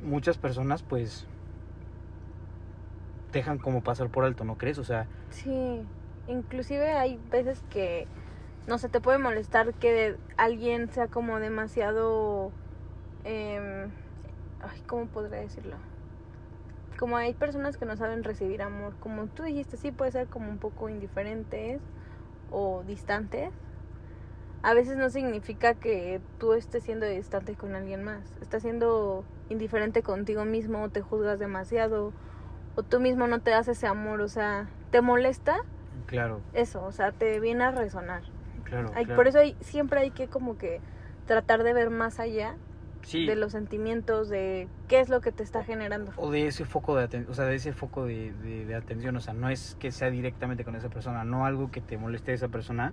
muchas 0.00 0.36
personas 0.36 0.82
pues 0.82 1.26
dejan 3.32 3.58
como 3.58 3.82
pasar 3.82 4.10
por 4.10 4.24
alto, 4.24 4.44
¿no 4.44 4.56
crees? 4.56 4.78
O 4.78 4.84
sea, 4.84 5.08
Sí, 5.30 5.86
inclusive 6.26 6.92
hay 6.92 7.18
veces 7.30 7.62
que, 7.70 8.08
no 8.66 8.78
sé, 8.78 8.88
te 8.88 9.00
puede 9.00 9.18
molestar 9.18 9.74
que 9.74 10.16
alguien 10.36 10.90
sea 10.90 11.08
como 11.08 11.40
demasiado, 11.40 12.52
ay, 13.26 14.80
¿cómo 14.86 15.06
podría 15.06 15.40
decirlo? 15.40 15.76
Como 16.98 17.16
hay 17.16 17.34
personas 17.34 17.76
que 17.76 17.84
no 17.84 17.96
saben 17.96 18.24
recibir 18.24 18.62
amor, 18.62 18.94
como 19.00 19.26
tú 19.26 19.42
dijiste, 19.42 19.76
sí 19.76 19.92
puede 19.92 20.12
ser 20.12 20.28
como 20.28 20.48
un 20.48 20.58
poco 20.58 20.88
indiferentes 20.88 21.82
o 22.50 22.82
distantes. 22.86 23.50
A 24.62 24.72
veces 24.74 24.96
no 24.96 25.10
significa 25.10 25.74
que 25.74 26.20
tú 26.38 26.54
estés 26.54 26.82
siendo 26.84 27.06
distante 27.06 27.54
con 27.54 27.74
alguien 27.74 28.02
más. 28.02 28.32
Estás 28.40 28.62
siendo 28.62 29.24
indiferente 29.48 30.02
contigo 30.02 30.44
mismo, 30.44 30.82
o 30.82 30.88
te 30.88 31.02
juzgas 31.02 31.38
demasiado, 31.38 32.12
o 32.74 32.82
tú 32.82 32.98
mismo 32.98 33.26
no 33.26 33.40
te 33.40 33.50
das 33.50 33.68
ese 33.68 33.86
amor, 33.86 34.20
o 34.20 34.28
sea, 34.28 34.68
te 34.90 35.00
molesta 35.02 35.56
claro, 36.06 36.40
eso, 36.52 36.82
o 36.84 36.92
sea, 36.92 37.12
te 37.12 37.38
viene 37.40 37.64
a 37.64 37.70
resonar. 37.70 38.22
claro. 38.64 38.90
Hay- 38.94 39.04
claro. 39.04 39.16
Por 39.16 39.28
eso 39.28 39.38
hay, 39.38 39.56
siempre 39.60 40.00
hay 40.00 40.10
que 40.10 40.28
como 40.28 40.56
que 40.56 40.80
tratar 41.26 41.62
de 41.62 41.72
ver 41.72 41.90
más 41.90 42.18
allá 42.20 42.56
sí, 43.06 43.26
de 43.26 43.36
los 43.36 43.52
sentimientos, 43.52 44.28
de 44.28 44.68
qué 44.88 45.00
es 45.00 45.08
lo 45.08 45.20
que 45.20 45.32
te 45.32 45.42
está 45.42 45.64
generando. 45.64 46.12
o 46.16 46.30
de 46.30 46.46
ese 46.46 46.64
foco 46.64 46.96
de 46.96 47.04
atención, 47.04 47.30
o 47.30 47.34
sea, 47.34 47.44
de 47.46 47.54
ese 47.56 47.72
foco 47.72 48.04
de, 48.04 48.32
de- 48.32 48.66
de 48.66 48.74
atención, 48.74 49.16
o 49.16 49.20
sea, 49.20 49.34
no 49.34 49.48
es 49.48 49.76
que 49.78 49.90
sea 49.92 50.10
directamente 50.10 50.64
con 50.64 50.74
esa 50.76 50.88
persona, 50.88 51.24
no 51.24 51.46
algo 51.46 51.70
que 51.70 51.80
te 51.80 51.96
moleste 51.98 52.30
de 52.32 52.36
esa 52.36 52.48
persona, 52.48 52.92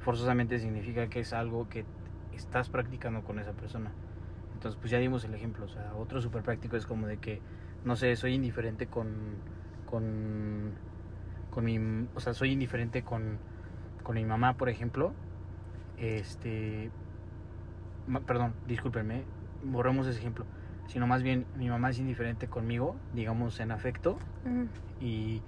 forzosamente 0.00 0.58
significa 0.58 1.06
que 1.08 1.20
es 1.20 1.32
algo 1.32 1.68
que 1.68 1.84
estás 2.36 2.68
practicando 2.68 3.22
con 3.22 3.38
esa 3.38 3.52
persona. 3.52 3.90
Entonces, 4.54 4.78
pues 4.80 4.90
ya 4.90 4.98
dimos 4.98 5.24
el 5.24 5.34
ejemplo. 5.34 5.64
O 5.64 5.68
sea, 5.68 5.94
otro 5.94 6.20
súper 6.20 6.42
práctico 6.42 6.76
es 6.76 6.86
como 6.86 7.06
de 7.06 7.16
que, 7.18 7.40
no 7.84 7.96
sé, 7.96 8.14
soy 8.16 8.34
indiferente 8.34 8.86
con, 8.86 9.06
con, 9.86 10.72
con 11.50 11.64
mi, 11.64 11.78
o 12.14 12.20
sea, 12.20 12.34
soy 12.34 12.52
indiferente 12.52 13.02
con, 13.02 13.38
con 14.02 14.14
mi 14.16 14.24
mamá, 14.24 14.54
por 14.54 14.68
ejemplo. 14.68 15.12
Este, 15.98 16.90
perdón, 18.26 18.54
discúlpenme, 18.66 19.24
borremos 19.64 20.06
ese 20.06 20.18
ejemplo. 20.18 20.44
Sino 20.88 21.06
más 21.06 21.22
bien, 21.22 21.46
mi 21.56 21.68
mamá 21.68 21.90
es 21.90 21.98
indiferente 21.98 22.48
conmigo, 22.48 22.96
digamos, 23.14 23.60
en 23.60 23.70
afecto, 23.70 24.18
Ujú. 24.44 24.68
y 25.00 25.40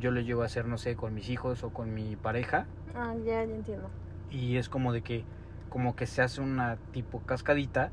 yo 0.00 0.10
lo 0.10 0.20
llevo 0.20 0.42
a 0.42 0.46
hacer, 0.46 0.66
no 0.66 0.78
sé, 0.78 0.96
con 0.96 1.14
mis 1.14 1.28
hijos 1.28 1.62
o 1.62 1.70
con 1.70 1.94
mi 1.94 2.16
pareja 2.16 2.66
Ah, 2.94 3.14
ya, 3.24 3.44
ya 3.44 3.54
entiendo. 3.54 3.90
y 4.30 4.56
es 4.56 4.68
como 4.68 4.92
de 4.92 5.02
que 5.02 5.24
como 5.68 5.94
que 5.96 6.06
se 6.06 6.22
hace 6.22 6.40
una 6.40 6.76
tipo 6.92 7.20
cascadita 7.20 7.90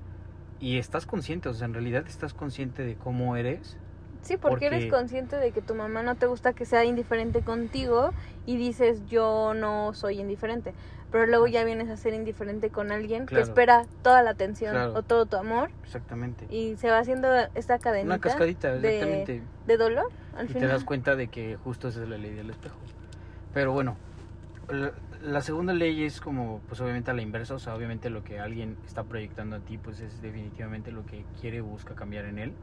y 0.60 0.78
estás 0.78 1.06
consciente, 1.06 1.50
o 1.50 1.54
sea, 1.54 1.66
en 1.66 1.74
realidad 1.74 2.06
estás 2.08 2.34
consciente 2.34 2.84
de 2.84 2.96
cómo 2.96 3.36
eres. 3.36 3.78
Sí, 4.22 4.38
porque, 4.38 4.68
eres 4.68 4.86
consciente 4.92 5.36
de 5.38 5.52
que 5.52 5.62
tu 5.62 5.74
mamá 5.76 6.04
no 6.04 6.16
te 6.16 6.26
gusta 6.28 6.54
que 6.54 6.66
sea 6.66 6.86
indiferente 6.86 7.42
contigo 7.42 8.14
y 8.46 8.58
dices 8.58 9.06
yo 9.08 9.54
no 9.56 9.94
soy 9.94 10.20
indiferente. 10.20 10.74
Pero 11.12 11.26
luego 11.26 11.46
ya 11.48 11.64
vienes 11.66 11.90
a 11.90 11.98
ser 11.98 12.14
indiferente 12.14 12.70
con 12.70 12.92
alguien 12.92 13.26
Claro. 13.26 13.44
que 13.44 13.50
espera 13.50 13.86
toda 14.02 14.22
la 14.24 14.30
atención 14.30 14.72
Claro. 14.74 14.94
o 14.94 15.02
todo 15.04 15.26
tu 15.26 15.36
amor 15.36 15.70
Exactamente. 15.84 16.46
y 16.50 16.78
se 16.78 16.90
va 16.90 17.00
haciendo 17.00 17.28
esta 17.56 17.80
cadenita 17.80 18.06
Una 18.16 18.20
cascadita, 18.20 18.74
de- 18.78 18.96
exactamente. 18.96 19.42
de 19.68 19.78
dolor 19.78 20.06
al 20.38 20.46
Y 20.46 20.48
te 20.48 20.54
final. 20.54 20.70
das 20.70 20.84
cuenta 20.86 21.16
de 21.18 21.28
que 21.28 21.58
justo 21.58 21.90
esa 21.90 22.04
es 22.04 22.08
la 22.10 22.18
ley 22.18 22.34
del 22.34 22.50
espejo. 22.50 22.78
Pero 23.54 23.74
bueno, 23.74 23.98
la, 24.70 24.94
la 25.22 25.42
segunda 25.42 25.74
ley 25.74 26.06
es 26.06 26.22
como, 26.22 26.62
pues 26.70 26.80
obviamente 26.80 27.12
a 27.12 27.14
la 27.14 27.22
inversa, 27.24 27.56
o 27.56 27.60
sea, 27.60 27.76
obviamente 27.76 28.10
lo 28.10 28.24
que 28.24 28.40
alguien 28.40 28.78
está 28.86 29.04
proyectando 29.04 29.58
a 29.58 29.60
ti, 29.60 29.78
pues 29.78 30.00
es 30.00 30.22
definitivamente 30.22 30.92
lo 30.94 31.06
que 31.06 31.26
quiere 31.42 31.60
o 31.60 31.66
busca 31.66 31.94
cambiar 31.96 32.24
en 32.26 32.38
él. 32.40 32.54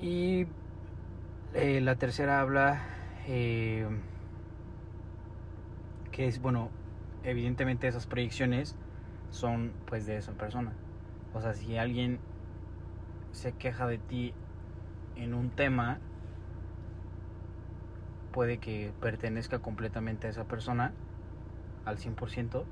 Y 0.00 0.46
eh, 1.54 1.80
la 1.80 1.96
tercera 1.96 2.40
habla 2.40 2.82
eh, 3.26 3.86
que 6.12 6.26
es, 6.26 6.40
bueno, 6.40 6.70
evidentemente 7.24 7.88
esas 7.88 8.06
proyecciones 8.06 8.76
son 9.30 9.72
pues 9.86 10.06
de 10.06 10.16
esa 10.16 10.32
persona. 10.32 10.72
O 11.34 11.40
sea, 11.40 11.54
si 11.54 11.76
alguien 11.76 12.18
se 13.32 13.52
queja 13.52 13.86
de 13.86 13.98
ti 13.98 14.32
en 15.16 15.34
un 15.34 15.50
tema, 15.50 15.98
puede 18.32 18.58
que 18.58 18.92
pertenezca 19.00 19.60
completamente 19.60 20.26
a 20.26 20.30
esa 20.30 20.44
persona 20.44 20.92
al 21.86 21.98
100%, 21.98 22.64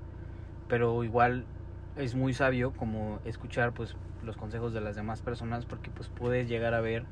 pero 0.69 1.05
igual 1.05 1.47
es 1.97 2.15
muy 2.15 2.35
sabio 2.35 2.73
como 2.73 3.21
escuchar 3.25 3.73
pues 3.73 3.97
los 4.23 4.37
consejos 4.37 4.73
de 4.73 4.81
las 4.81 4.97
demás 4.97 5.23
personas 5.23 5.67
porque 5.67 5.91
pues 5.91 6.09
puedes 6.09 6.49
llegar 6.49 6.75
a 6.75 6.81
ver 6.81 7.05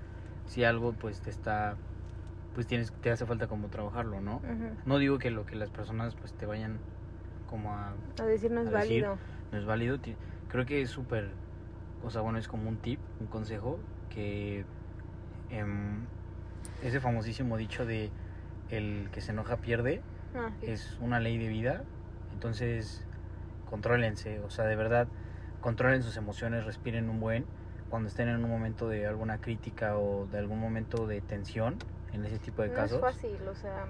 si 0.47 0.65
algo 0.65 0.93
pues 0.93 1.21
te 1.21 1.31
está 1.31 1.77
pues 2.55 2.67
tienes 2.67 2.93
te 3.01 3.11
hace 3.11 3.25
falta 3.25 3.47
como 3.47 3.69
trabajarlo, 3.69 4.21
¿no? 4.21 4.43
No 4.85 4.99
digo 4.99 5.19
que 5.19 5.31
lo 5.31 5.47
que 5.47 5.57
las 5.57 5.71
personas 5.71 6.15
pues 6.15 6.33
te 6.35 6.47
vayan 6.47 6.79
como 7.49 7.73
a 7.75 7.95
A 8.21 8.25
decir 8.25 8.51
no 8.51 8.61
es 8.61 8.71
decir, 8.71 9.03
válido. 9.05 9.19
no 9.53 9.59
es 9.59 9.65
válido. 9.65 9.99
Creo 10.49 10.67
que 10.67 10.83
es 10.83 10.91
súper, 10.91 11.31
o 12.05 12.11
sea, 12.11 12.21
bueno, 12.21 12.39
es 12.39 12.49
como 12.49 12.69
un 12.69 12.77
tip, 12.77 13.01
un 13.21 13.27
consejo 13.27 13.79
que 14.11 14.65
em, 15.51 16.01
ese 16.83 17.01
famosísimo 17.01 17.57
dicho 17.57 17.87
de 17.87 18.11
el 18.71 19.09
que 19.13 19.21
se 19.21 19.33
enoja 19.33 19.59
pierde 19.59 20.03
Ah, 20.35 20.51
sí. 20.61 20.67
es 20.67 20.99
una 21.01 21.21
ley 21.21 21.39
de 21.39 21.49
vida. 21.49 21.85
Entonces, 22.35 23.07
contrólense, 23.73 24.41
o 24.41 24.51
sea, 24.51 24.67
de 24.67 24.77
verdad, 24.77 25.09
controlen 25.61 26.03
sus 26.03 26.19
emociones, 26.19 26.67
respiren 26.67 27.09
un 27.09 27.21
buen. 27.21 27.49
Cuando 27.89 28.09
estén 28.11 28.29
en 28.29 28.45
un 28.45 28.51
momento 28.51 28.89
de 28.89 29.07
alguna 29.07 29.39
crítica 29.39 29.99
o 29.99 30.27
de 30.27 30.39
algún 30.39 30.61
momento 30.61 31.07
de 31.07 31.23
tensión, 31.23 31.79
en 32.13 32.25
ese 32.27 32.39
tipo 32.39 32.63
de 32.63 32.69
no 32.69 32.75
casos, 32.75 32.97
es 32.97 33.01
fácil, 33.01 33.49
o 33.49 33.55
sea, 33.55 33.87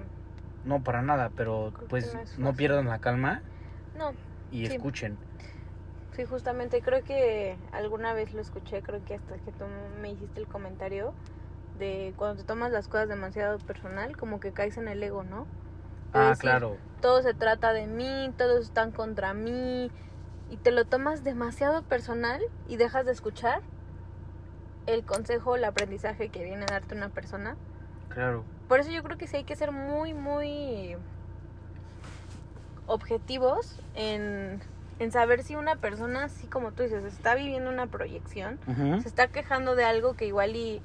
no 0.63 0.83
para 0.83 1.03
nada, 1.03 1.31
pero 1.31 1.73
pues 1.89 2.15
no 2.15 2.25
no 2.37 2.55
pierdan 2.57 2.87
la 2.87 3.01
calma 3.01 3.43
no, 3.95 4.13
y 4.51 4.67
Sí. 4.69 4.77
escuchen. 4.77 5.19
Sí, 6.13 6.27
justamente 6.27 6.83
creo 6.83 7.03
que 7.03 7.59
alguna 7.73 8.13
vez 8.13 8.33
lo 8.35 8.43
escuché, 8.43 8.83
creo 8.83 9.03
que 9.03 9.15
hasta 9.15 9.39
que 9.39 9.53
tú 9.53 9.65
me 9.67 10.11
hiciste 10.13 10.41
el 10.41 10.47
comentario 10.49 11.17
de 11.75 12.15
cuando 12.17 12.43
te 12.43 12.47
tomas 12.47 12.73
las 12.73 12.89
cosas 12.89 13.09
demasiado 13.09 13.59
personal, 13.61 14.17
como 14.17 14.41
que 14.41 14.53
caes 14.53 14.77
en 14.79 14.89
el 14.89 15.03
ego, 15.03 15.25
¿no? 15.25 15.49
Ah, 16.13 16.31
decir, 16.31 16.43
claro. 16.43 16.77
Todo 17.01 17.23
se 17.23 17.35
trata 17.35 17.73
de 17.73 17.87
mí, 17.87 18.33
todos 18.37 18.65
están 18.65 18.93
contra 18.93 19.35
mí 19.35 19.91
y 20.51 20.57
te 20.57 20.71
lo 20.71 20.85
tomas 20.85 21.25
demasiado 21.25 21.83
personal 21.83 22.43
y 22.69 22.77
dejas 22.77 23.07
de 23.07 23.13
escuchar 23.13 23.63
el 24.87 25.05
consejo, 25.05 25.57
el 25.57 25.65
aprendizaje 25.65 26.29
que 26.29 26.45
viene 26.45 26.65
a 26.65 26.73
darte 26.73 26.95
una 26.95 27.09
persona. 27.09 27.57
Claro. 28.09 28.45
Por 28.69 28.81
eso 28.81 28.91
yo 28.91 29.03
creo 29.03 29.17
que 29.17 29.27
sí 29.27 29.39
hay 29.39 29.45
que 29.45 29.57
ser 29.57 29.73
muy, 29.73 30.15
muy 30.15 30.97
objetivos 32.87 33.79
en, 33.95 34.61
en 34.99 35.13
saber 35.13 35.43
si 35.43 35.57
una 35.57 35.77
persona, 35.77 36.25
así 36.25 36.47
como 36.47 36.73
tú 36.73 36.83
dices, 36.83 37.05
está 37.05 37.35
viviendo 37.35 37.71
una 37.71 37.87
proyección, 37.87 38.59
se 39.03 39.09
está 39.09 39.29
quejando 39.29 39.75
de 39.75 39.85
algo 39.85 40.15
que 40.15 40.27
igual 40.27 40.57
y 40.57 40.83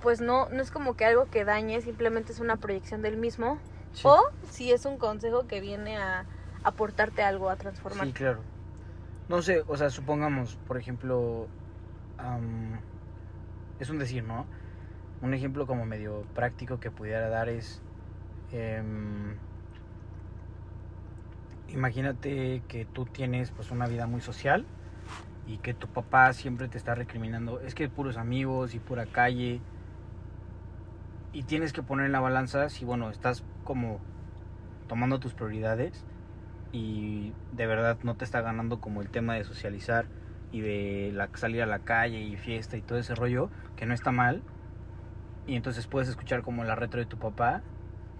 pues 0.00 0.20
no, 0.20 0.48
no 0.48 0.62
es 0.62 0.70
como 0.70 0.94
que 0.94 1.04
algo 1.04 1.26
que 1.30 1.44
dañe, 1.44 1.80
simplemente 1.80 2.32
es 2.32 2.40
una 2.40 2.56
proyección 2.56 3.02
del 3.02 3.16
mismo. 3.16 3.58
Sí. 3.92 4.06
O 4.06 4.18
si 4.50 4.72
es 4.72 4.84
un 4.84 4.98
consejo 4.98 5.46
que 5.46 5.60
viene 5.60 5.96
a 5.96 6.24
aportarte 6.62 7.22
algo, 7.22 7.50
a 7.50 7.56
transformar. 7.56 8.06
Sí, 8.06 8.12
claro. 8.12 8.40
No 9.28 9.42
sé, 9.42 9.62
o 9.66 9.76
sea, 9.76 9.90
supongamos, 9.90 10.56
por 10.66 10.76
ejemplo, 10.76 11.46
es 13.78 13.88
un 13.88 13.98
decir, 13.98 14.24
¿no? 14.24 14.46
Un 15.22 15.34
ejemplo 15.34 15.66
como 15.66 15.86
medio 15.86 16.24
práctico 16.34 16.80
que 16.80 16.90
pudiera 16.90 17.28
dar 17.28 17.48
es, 17.48 17.80
em, 18.52 19.36
imagínate 21.68 22.62
que 22.68 22.84
tú 22.86 23.04
tienes 23.04 23.50
pues 23.52 23.70
una 23.70 23.86
vida 23.86 24.06
muy 24.06 24.20
social 24.20 24.64
y 25.46 25.58
que 25.58 25.74
tu 25.74 25.86
papá 25.88 26.32
siempre 26.32 26.68
te 26.68 26.78
está 26.78 26.94
recriminando, 26.94 27.60
es 27.60 27.74
que 27.74 27.88
puros 27.88 28.16
amigos 28.16 28.74
y 28.74 28.78
pura 28.78 29.06
calle 29.06 29.60
y 31.32 31.42
tienes 31.44 31.72
que 31.72 31.82
poner 31.82 32.06
en 32.06 32.12
la 32.12 32.20
balanza 32.20 32.68
si, 32.68 32.84
bueno, 32.84 33.10
estás 33.10 33.44
como 33.70 34.00
tomando 34.88 35.20
tus 35.20 35.32
prioridades 35.32 36.04
y 36.72 37.32
de 37.52 37.66
verdad 37.68 37.98
no 38.02 38.16
te 38.16 38.24
está 38.24 38.40
ganando 38.40 38.80
como 38.80 39.00
el 39.00 39.10
tema 39.10 39.34
de 39.34 39.44
socializar 39.44 40.06
y 40.50 40.60
de 40.60 41.12
la, 41.14 41.28
salir 41.34 41.62
a 41.62 41.66
la 41.66 41.78
calle 41.78 42.18
y 42.18 42.36
fiesta 42.36 42.76
y 42.76 42.82
todo 42.82 42.98
ese 42.98 43.14
rollo, 43.14 43.48
que 43.76 43.86
no 43.86 43.94
está 43.94 44.10
mal. 44.10 44.42
Y 45.46 45.54
entonces 45.54 45.86
puedes 45.86 46.08
escuchar 46.08 46.42
como 46.42 46.64
la 46.64 46.74
retro 46.74 46.98
de 46.98 47.06
tu 47.06 47.16
papá, 47.16 47.62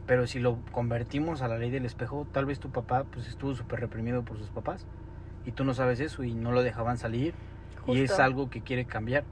pero 0.07 0.29
si 0.29 0.39
lo 0.39 0.61
convertimos 0.71 1.43
a 1.43 1.49
la 1.49 1.59
ley 1.59 1.73
del 1.73 1.85
espejo, 1.85 2.29
tal 2.31 2.47
vez 2.47 2.61
tu 2.61 2.71
papá 2.71 3.03
pues 3.11 3.27
estuvo 3.27 3.57
súper 3.57 3.81
reprimido 3.81 4.23
por 4.23 4.39
sus 4.39 4.51
papás 4.51 4.87
y 5.45 5.51
tú 5.51 5.65
no 5.65 5.75
sabes 5.75 5.99
eso 5.99 6.23
y 6.23 6.33
no 6.33 6.53
lo 6.53 6.63
dejaban 6.63 6.97
salir 6.97 7.35
y 7.89 8.03
es 8.03 8.21
algo 8.21 8.51
que 8.51 8.61
quiere 8.61 8.85
cambiar. 8.85 9.25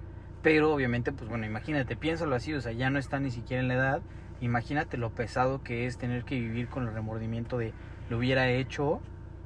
Pero 0.42 0.74
obviamente, 0.74 1.12
pues 1.12 1.30
bueno, 1.30 1.46
imagínate, 1.46 1.94
piénsalo 1.94 2.34
así, 2.34 2.52
o 2.54 2.60
sea, 2.60 2.72
ya 2.72 2.90
no 2.90 2.98
está 2.98 3.20
ni 3.20 3.30
siquiera 3.30 3.62
en 3.62 3.68
la 3.68 3.74
edad. 3.74 4.02
Imagínate 4.40 4.96
lo 4.96 5.10
pesado 5.10 5.62
que 5.62 5.86
es 5.86 5.98
tener 5.98 6.24
que 6.24 6.36
vivir 6.36 6.68
con 6.68 6.86
el 6.86 6.94
remordimiento 6.94 7.58
de 7.58 7.72
lo 8.08 8.18
hubiera 8.18 8.48
hecho, 8.48 9.00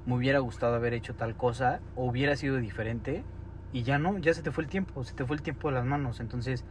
me 0.06 0.14
hubiera 0.14 0.38
gustado 0.40 0.74
haber 0.74 0.94
hecho 0.94 1.14
tal 1.14 1.36
cosa, 1.36 1.80
o 1.96 2.04
hubiera 2.04 2.36
sido 2.36 2.58
diferente, 2.58 3.24
y 3.72 3.84
ya 3.84 3.98
no, 3.98 4.18
ya 4.18 4.34
se 4.34 4.42
te 4.42 4.50
fue 4.50 4.64
el 4.64 4.70
tiempo, 4.70 5.02
se 5.04 5.14
te 5.14 5.24
fue 5.24 5.36
el 5.36 5.42
tiempo 5.42 5.68
de 5.68 5.74
las 5.74 5.84
manos. 5.86 6.20
Entonces, 6.20 6.64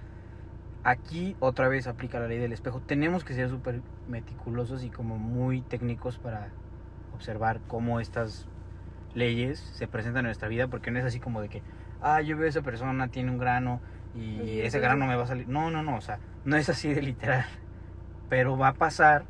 aquí 0.83 1.35
otra 1.39 1.67
vez 1.67 1.87
aplica 1.87 2.19
la 2.19 2.27
ley 2.27 2.37
del 2.37 2.53
espejo. 2.53 2.79
Tenemos 2.79 3.23
que 3.23 3.33
ser 3.33 3.49
súper 3.49 3.81
meticulosos 4.07 4.83
y 4.83 4.89
como 4.89 5.17
muy 5.17 5.61
técnicos 5.61 6.19
para 6.19 6.49
observar 7.13 7.59
cómo 7.67 7.99
estas 7.99 8.47
leyes 9.15 9.59
se 9.59 9.87
presentan 9.87 10.19
en 10.19 10.25
nuestra 10.27 10.47
vida, 10.47 10.67
porque 10.67 10.91
no 10.91 10.99
es 10.99 11.05
así 11.05 11.19
como 11.19 11.41
de 11.41 11.49
que, 11.49 11.63
ah, 12.01 12.21
yo 12.21 12.37
veo 12.37 12.45
a 12.45 12.49
esa 12.49 12.61
persona, 12.61 13.07
tiene 13.07 13.31
un 13.31 13.39
grano 13.39 13.81
y 14.15 14.59
ese 14.59 14.79
grano 14.79 15.07
me 15.07 15.15
va 15.15 15.23
a 15.23 15.27
salir. 15.27 15.47
No, 15.47 15.71
no, 15.71 15.81
no, 15.81 15.97
o 15.97 16.01
sea, 16.01 16.19
no 16.45 16.55
es 16.55 16.69
así 16.69 16.93
de 16.93 17.01
literal. 17.01 17.45
Pero 18.31 18.57
va 18.57 18.69
a 18.69 18.73
pasar 18.75 19.25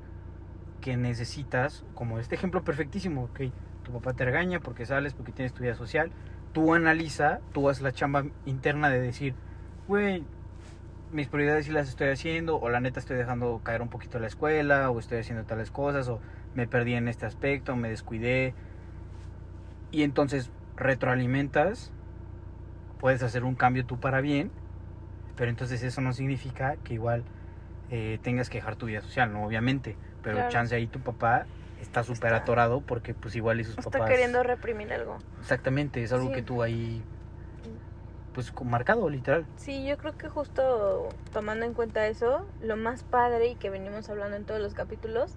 que 0.80 0.96
necesitas, 0.96 1.84
como 1.96 2.20
este 2.20 2.36
ejemplo 2.36 2.64
perfectísimo, 2.64 3.24
ok, 3.24 3.40
tu 3.82 3.92
papá 3.94 4.14
te 4.14 4.26
regaña 4.26 4.60
porque 4.60 4.86
sales, 4.86 5.16
porque 5.16 5.32
tienes 5.32 5.54
tu 5.54 5.64
vida 5.64 5.74
social, 5.74 6.12
tú 6.54 6.76
analiza, 6.76 7.40
tú 7.52 7.68
haces 7.68 7.82
la 7.82 7.94
chamba 7.94 8.26
interna 8.46 8.90
de 8.90 9.02
decir, 9.02 9.34
güey, 9.88 10.24
mis 11.12 11.28
prioridades 11.30 11.66
sí 11.66 11.72
las 11.72 11.90
estoy 11.90 12.10
haciendo, 12.10 12.60
o 12.60 12.70
la 12.70 12.80
neta 12.80 13.00
estoy 13.00 13.18
dejando 13.18 13.60
caer 13.64 13.82
un 13.82 13.90
poquito 13.90 14.20
la 14.20 14.28
escuela, 14.28 14.92
o 14.92 15.00
estoy 15.00 15.18
haciendo 15.18 15.46
tales 15.46 15.72
cosas, 15.72 16.08
o 16.08 16.20
me 16.54 16.68
perdí 16.68 16.94
en 16.94 17.08
este 17.08 17.26
aspecto, 17.26 17.76
me 17.76 17.90
descuidé. 17.90 18.54
Y 19.90 20.04
entonces 20.04 20.52
retroalimentas, 20.76 21.92
puedes 23.00 23.24
hacer 23.24 23.46
un 23.46 23.56
cambio 23.56 23.84
tú 23.84 24.00
para 24.00 24.22
bien, 24.22 24.52
pero 25.36 25.50
entonces 25.50 25.82
eso 25.82 26.02
no 26.02 26.14
significa 26.14 26.76
que 26.84 26.94
igual 26.94 27.24
eh, 27.92 28.20
tengas 28.24 28.50
que 28.50 28.58
dejar 28.60 28.78
tu 28.78 28.86
vida 28.88 29.02
social, 29.02 29.32
¿no? 29.34 29.46
Obviamente, 29.46 29.98
pero 30.24 30.38
Claro. 30.38 30.50
chance 30.50 30.74
ahí 30.74 30.88
tu 30.88 31.00
papá 31.02 31.46
está 31.82 32.04
súper 32.04 32.32
Está- 32.32 32.38
atorado 32.38 32.82
porque 32.82 33.14
pues 33.14 33.36
igual 33.36 33.60
y 33.60 33.66
sus 33.66 33.78
Está 33.78 33.92
papás... 33.92 34.10
queriendo 34.10 34.42
reprimir 34.44 34.92
algo. 34.94 35.18
Exactamente, 35.42 36.02
es 36.02 36.14
algo 36.14 36.28
Sí. 36.30 36.34
que 36.34 36.42
tú 36.42 36.64
ahí, 36.64 37.04
pues 38.34 38.54
marcado, 38.64 39.10
literal. 39.10 39.46
Sí, 39.58 39.86
yo 39.86 39.98
creo 39.98 40.18
que 40.18 40.30
justo 40.30 41.10
tomando 41.34 41.66
en 41.66 41.74
cuenta 41.74 42.08
eso, 42.08 42.48
lo 42.62 42.78
más 42.78 43.04
padre 43.04 43.48
y 43.48 43.56
que 43.56 43.70
venimos 43.70 44.10
hablando 44.10 44.38
en 44.38 44.46
todos 44.46 44.62
los 44.62 44.74
capítulos, 44.74 45.36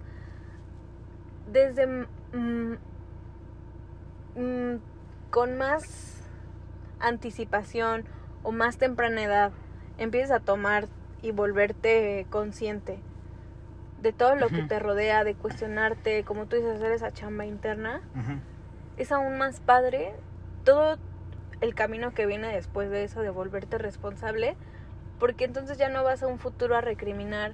desde 1.51 1.87
mm, 1.87 2.77
mm, 4.35 4.75
con 5.29 5.57
más 5.57 6.21
anticipación 6.99 8.05
o 8.43 8.51
más 8.51 8.77
temprana 8.77 9.23
edad 9.23 9.51
empiezas 9.97 10.31
a 10.31 10.39
tomar 10.39 10.87
y 11.25 11.31
volverte 11.31 12.27
consciente 12.29 12.99
de 13.99 14.13
todo 14.13 14.35
lo 14.35 14.47
que 14.49 14.61
te 14.61 14.77
rodea, 14.77 15.23
de 15.23 15.33
cuestionarte, 15.33 16.23
como 16.23 16.45
tú 16.45 16.57
dices, 16.57 16.75
hacer 16.75 16.91
esa 16.91 17.11
chamba 17.11 17.47
interna, 17.47 18.01
es 18.97 19.11
aún 19.11 19.39
más 19.39 19.59
padre 19.59 20.13
todo 20.63 20.99
el 21.61 21.73
camino 21.73 22.13
que 22.13 22.27
viene 22.27 22.53
después 22.53 22.91
de 22.91 23.03
eso, 23.03 23.21
de 23.21 23.31
volverte 23.31 23.79
responsable, 23.79 24.55
porque 25.17 25.45
entonces 25.45 25.79
ya 25.79 25.89
no 25.89 26.03
vas 26.03 26.21
a 26.21 26.27
un 26.27 26.37
futuro 26.37 26.75
a 26.75 26.81
recriminar 26.81 27.53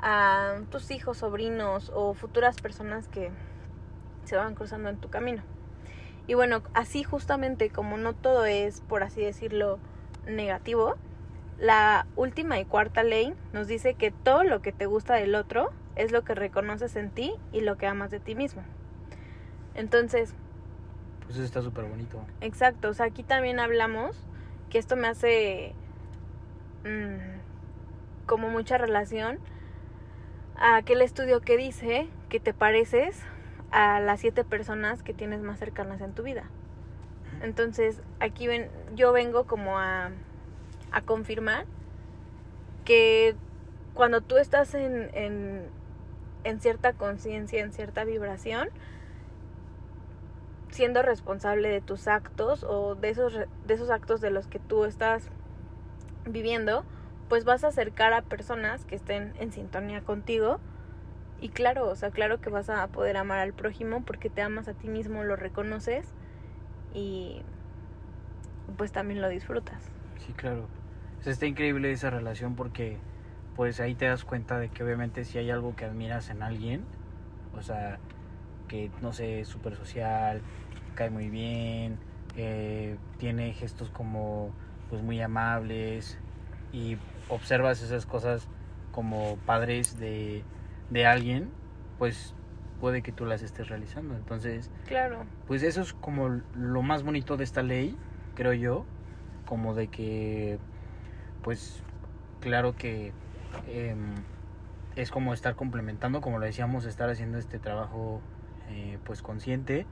a 0.00 0.56
tus 0.68 0.90
hijos, 0.90 1.18
sobrinos 1.18 1.92
o 1.94 2.14
futuras 2.14 2.60
personas 2.60 3.06
que 3.06 3.30
se 4.24 4.34
van 4.34 4.56
cruzando 4.56 4.88
en 4.88 4.96
tu 4.96 5.08
camino. 5.08 5.44
Y 6.26 6.34
bueno, 6.34 6.62
así 6.74 7.04
justamente 7.04 7.70
como 7.70 7.96
no 7.96 8.12
todo 8.14 8.44
es, 8.44 8.80
por 8.80 9.04
así 9.04 9.22
decirlo, 9.22 9.78
negativo, 10.26 10.96
la 11.58 12.06
última 12.16 12.58
y 12.58 12.64
cuarta 12.64 13.02
ley 13.02 13.34
nos 13.52 13.66
dice 13.66 13.94
que 13.94 14.10
todo 14.10 14.44
lo 14.44 14.62
que 14.62 14.72
te 14.72 14.86
gusta 14.86 15.14
del 15.14 15.34
otro 15.34 15.72
es 15.96 16.12
lo 16.12 16.22
que 16.22 16.34
reconoces 16.34 16.94
en 16.96 17.10
ti 17.10 17.34
y 17.52 17.60
lo 17.60 17.76
que 17.76 17.86
amas 17.86 18.10
de 18.10 18.20
ti 18.20 18.34
mismo. 18.34 18.62
Entonces, 19.74 20.34
Pues 21.24 21.36
eso 21.36 21.44
está 21.44 21.62
súper 21.62 21.84
bonito. 21.84 22.24
Exacto, 22.40 22.88
o 22.88 22.94
sea, 22.94 23.06
aquí 23.06 23.22
también 23.22 23.58
hablamos 23.58 24.24
que 24.70 24.78
esto 24.78 24.96
me 24.96 25.08
hace 25.08 25.74
mm, 26.84 28.26
como 28.26 28.48
mucha 28.50 28.78
relación 28.78 29.38
a 30.56 30.76
aquel 30.76 31.02
estudio 31.02 31.40
que 31.40 31.56
dice 31.56 32.08
que 32.28 32.40
te 32.40 32.54
pareces 32.54 33.20
a 33.70 34.00
las 34.00 34.20
siete 34.20 34.44
personas 34.44 35.02
que 35.02 35.14
tienes 35.14 35.42
más 35.42 35.58
cercanas 35.58 36.00
en 36.00 36.12
tu 36.12 36.22
vida. 36.22 36.44
Entonces, 37.42 38.00
aquí 38.20 38.46
ven, 38.46 38.68
yo 38.94 39.12
vengo 39.12 39.44
como 39.46 39.78
a, 39.78 40.10
a 40.92 41.02
confirmar 41.02 41.66
que 42.84 43.36
cuando 43.94 44.20
tú 44.20 44.38
estás 44.38 44.74
en, 44.74 45.10
en, 46.44 46.60
cierta 46.60 46.92
conciencia, 46.92 47.60
en 47.62 47.72
cierta 47.72 48.04
vibración, 48.04 48.70
siendo 50.70 51.02
responsable 51.02 51.68
de 51.68 51.80
tus 51.80 52.08
actos 52.08 52.64
o 52.64 52.94
de 52.94 53.10
esos, 53.10 53.34
de 53.34 53.74
esos 53.74 53.90
actos 53.90 54.20
de 54.20 54.30
los 54.30 54.46
que 54.46 54.58
tú 54.58 54.84
estás 54.84 55.28
viviendo, 56.24 56.84
pues 57.28 57.44
vas 57.44 57.64
a 57.64 57.68
acercar 57.68 58.12
a 58.12 58.22
personas 58.22 58.84
que 58.84 58.96
estén 58.96 59.34
en 59.38 59.52
sintonía 59.52 60.00
contigo. 60.00 60.60
Y 61.40 61.50
claro, 61.50 61.88
o 61.88 61.94
sea, 61.94 62.10
claro 62.10 62.40
que 62.40 62.50
vas 62.50 62.70
a 62.70 62.86
poder 62.88 63.16
amar 63.16 63.38
al 63.38 63.52
prójimo 63.52 64.02
porque 64.04 64.30
te 64.30 64.42
amas 64.42 64.68
a 64.68 64.74
ti 64.74 64.88
mismo, 64.88 65.24
lo 65.24 65.36
reconoces 65.36 66.06
y 66.94 67.42
pues 68.76 68.92
también 68.92 69.20
lo 69.20 69.28
disfrutas. 69.28 69.97
Sí, 70.24 70.32
claro. 70.34 70.68
Está 71.24 71.46
increíble 71.46 71.90
esa 71.90 72.10
relación 72.10 72.54
porque 72.54 72.98
pues 73.56 73.80
ahí 73.80 73.94
te 73.94 74.06
das 74.06 74.24
cuenta 74.24 74.58
de 74.58 74.68
que 74.68 74.84
obviamente 74.84 75.24
si 75.24 75.38
hay 75.38 75.50
algo 75.50 75.74
que 75.74 75.84
admiras 75.84 76.30
en 76.30 76.42
alguien, 76.42 76.84
o 77.52 77.62
sea, 77.62 77.98
que 78.68 78.90
no 79.00 79.12
sé, 79.12 79.40
es 79.40 79.48
súper 79.48 79.74
social, 79.74 80.42
cae 80.94 81.10
muy 81.10 81.28
bien, 81.28 81.98
eh, 82.36 82.96
tiene 83.18 83.52
gestos 83.52 83.90
como 83.90 84.52
pues 84.88 85.02
muy 85.02 85.20
amables 85.20 86.18
y 86.72 86.96
observas 87.28 87.82
esas 87.82 88.06
cosas 88.06 88.46
como 88.92 89.38
padres 89.44 89.98
de, 89.98 90.44
de 90.90 91.06
alguien, 91.06 91.50
pues 91.98 92.34
puede 92.78 93.02
que 93.02 93.12
tú 93.12 93.26
las 93.26 93.42
estés 93.42 93.68
realizando. 93.68 94.14
Entonces, 94.14 94.70
Claro, 94.86 95.26
pues 95.46 95.62
eso 95.62 95.82
es 95.82 95.92
como 95.92 96.28
lo 96.52 96.82
más 96.82 97.02
bonito 97.02 97.36
de 97.36 97.44
esta 97.44 97.62
ley, 97.62 97.98
creo 98.34 98.52
yo, 98.52 98.86
como 99.48 99.74
de 99.74 99.88
que, 99.88 100.58
pues, 101.42 101.82
claro 102.40 102.76
que 102.76 103.12
em, 103.66 104.12
es 104.94 105.10
como 105.10 105.32
estar 105.32 105.54
complementando, 105.54 106.20
como 106.20 106.38
lo 106.38 106.44
decíamos, 106.44 106.84
estar 106.84 107.08
haciendo 107.08 107.38
este 107.38 107.58
trabajo, 107.58 108.20
eh, 108.68 108.98
pues, 109.04 109.22
consciente, 109.22 109.86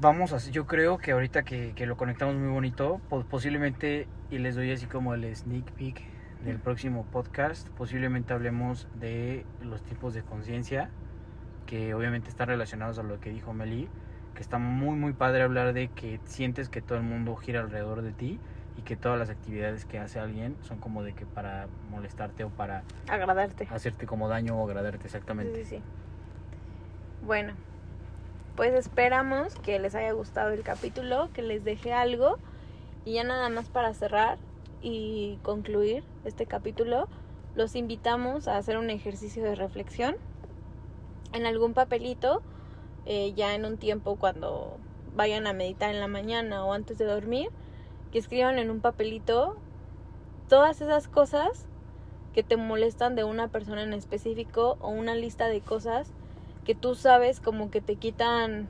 vamos 0.00 0.32
a, 0.32 0.38
yo 0.50 0.66
creo 0.66 0.98
que 0.98 1.12
ahorita 1.12 1.44
que, 1.44 1.72
lo 1.86 1.96
conectamos 1.96 2.34
muy 2.34 2.48
bonito, 2.48 3.00
po- 3.08 3.22
posiblemente, 3.22 4.08
y 4.28 4.38
les 4.38 4.56
doy 4.56 4.72
así 4.72 4.86
como 4.86 5.14
el 5.14 5.34
sneak 5.36 5.70
peek 5.72 6.02
del 6.44 6.58
próximo 6.58 7.06
podcast, 7.12 7.68
posiblemente 7.70 8.32
hablemos 8.32 8.88
de 8.98 9.46
los 9.62 9.82
tipos 9.82 10.14
de 10.14 10.22
conciencia, 10.22 10.90
que 11.66 11.94
obviamente 11.94 12.28
están 12.28 12.48
relacionados 12.48 12.98
a 12.98 13.04
lo 13.04 13.20
que 13.20 13.30
dijo 13.30 13.52
Meli, 13.52 13.88
que 14.36 14.42
está 14.42 14.58
muy 14.58 14.96
muy 14.96 15.14
padre 15.14 15.42
hablar 15.42 15.72
de 15.72 15.88
que 15.88 16.20
sientes 16.26 16.68
que 16.68 16.82
todo 16.82 16.98
el 16.98 17.04
mundo 17.04 17.34
gira 17.36 17.60
alrededor 17.60 18.02
de 18.02 18.12
ti 18.12 18.38
y 18.76 18.82
que 18.82 18.94
todas 18.96 19.18
las 19.18 19.30
actividades 19.30 19.86
que 19.86 19.98
hace 19.98 20.20
alguien 20.20 20.56
son 20.62 20.78
como 20.78 21.02
de 21.02 21.14
que 21.14 21.24
para 21.26 21.66
molestarte 21.90 22.44
o 22.44 22.50
para 22.50 22.84
Agradarte. 23.08 23.66
hacerte 23.70 24.06
como 24.06 24.28
daño 24.28 24.54
o 24.56 24.64
agradarte 24.64 25.06
exactamente. 25.06 25.64
Sí, 25.64 25.76
sí. 25.76 25.82
Bueno, 27.22 27.54
pues 28.56 28.74
esperamos 28.74 29.54
que 29.56 29.78
les 29.78 29.94
haya 29.94 30.12
gustado 30.12 30.50
el 30.50 30.62
capítulo, 30.62 31.30
que 31.32 31.42
les 31.42 31.64
deje 31.64 31.92
algo. 31.94 32.38
Y 33.04 33.14
ya 33.14 33.24
nada 33.24 33.48
más 33.48 33.68
para 33.68 33.94
cerrar 33.94 34.38
y 34.82 35.38
concluir 35.42 36.04
este 36.24 36.44
capítulo, 36.44 37.08
los 37.54 37.74
invitamos 37.74 38.48
a 38.48 38.58
hacer 38.58 38.76
un 38.76 38.90
ejercicio 38.90 39.42
de 39.42 39.54
reflexión 39.54 40.16
en 41.32 41.46
algún 41.46 41.72
papelito, 41.72 42.42
eh, 43.06 43.32
ya 43.34 43.54
en 43.54 43.64
un 43.64 43.78
tiempo 43.78 44.16
cuando 44.16 44.78
vayan 45.14 45.46
a 45.46 45.52
meditar 45.52 45.90
en 45.90 46.00
la 46.00 46.08
mañana 46.08 46.64
o 46.64 46.72
antes 46.72 46.98
de 46.98 47.06
dormir, 47.06 47.48
que 48.12 48.18
escriban 48.18 48.58
en 48.58 48.70
un 48.70 48.80
papelito 48.80 49.56
todas 50.48 50.80
esas 50.80 51.08
cosas 51.08 51.66
que 52.34 52.42
te 52.42 52.56
molestan 52.56 53.14
de 53.14 53.24
una 53.24 53.48
persona 53.48 53.82
en 53.82 53.94
específico 53.94 54.76
o 54.80 54.90
una 54.90 55.14
lista 55.14 55.48
de 55.48 55.60
cosas 55.60 56.12
que 56.64 56.74
tú 56.74 56.94
sabes 56.94 57.40
como 57.40 57.70
que 57.70 57.80
te 57.80 57.96
quitan 57.96 58.68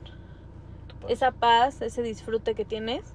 esa 1.09 1.31
paz, 1.31 1.81
ese 1.81 2.01
disfrute 2.01 2.55
que 2.55 2.63
tienes 2.63 3.13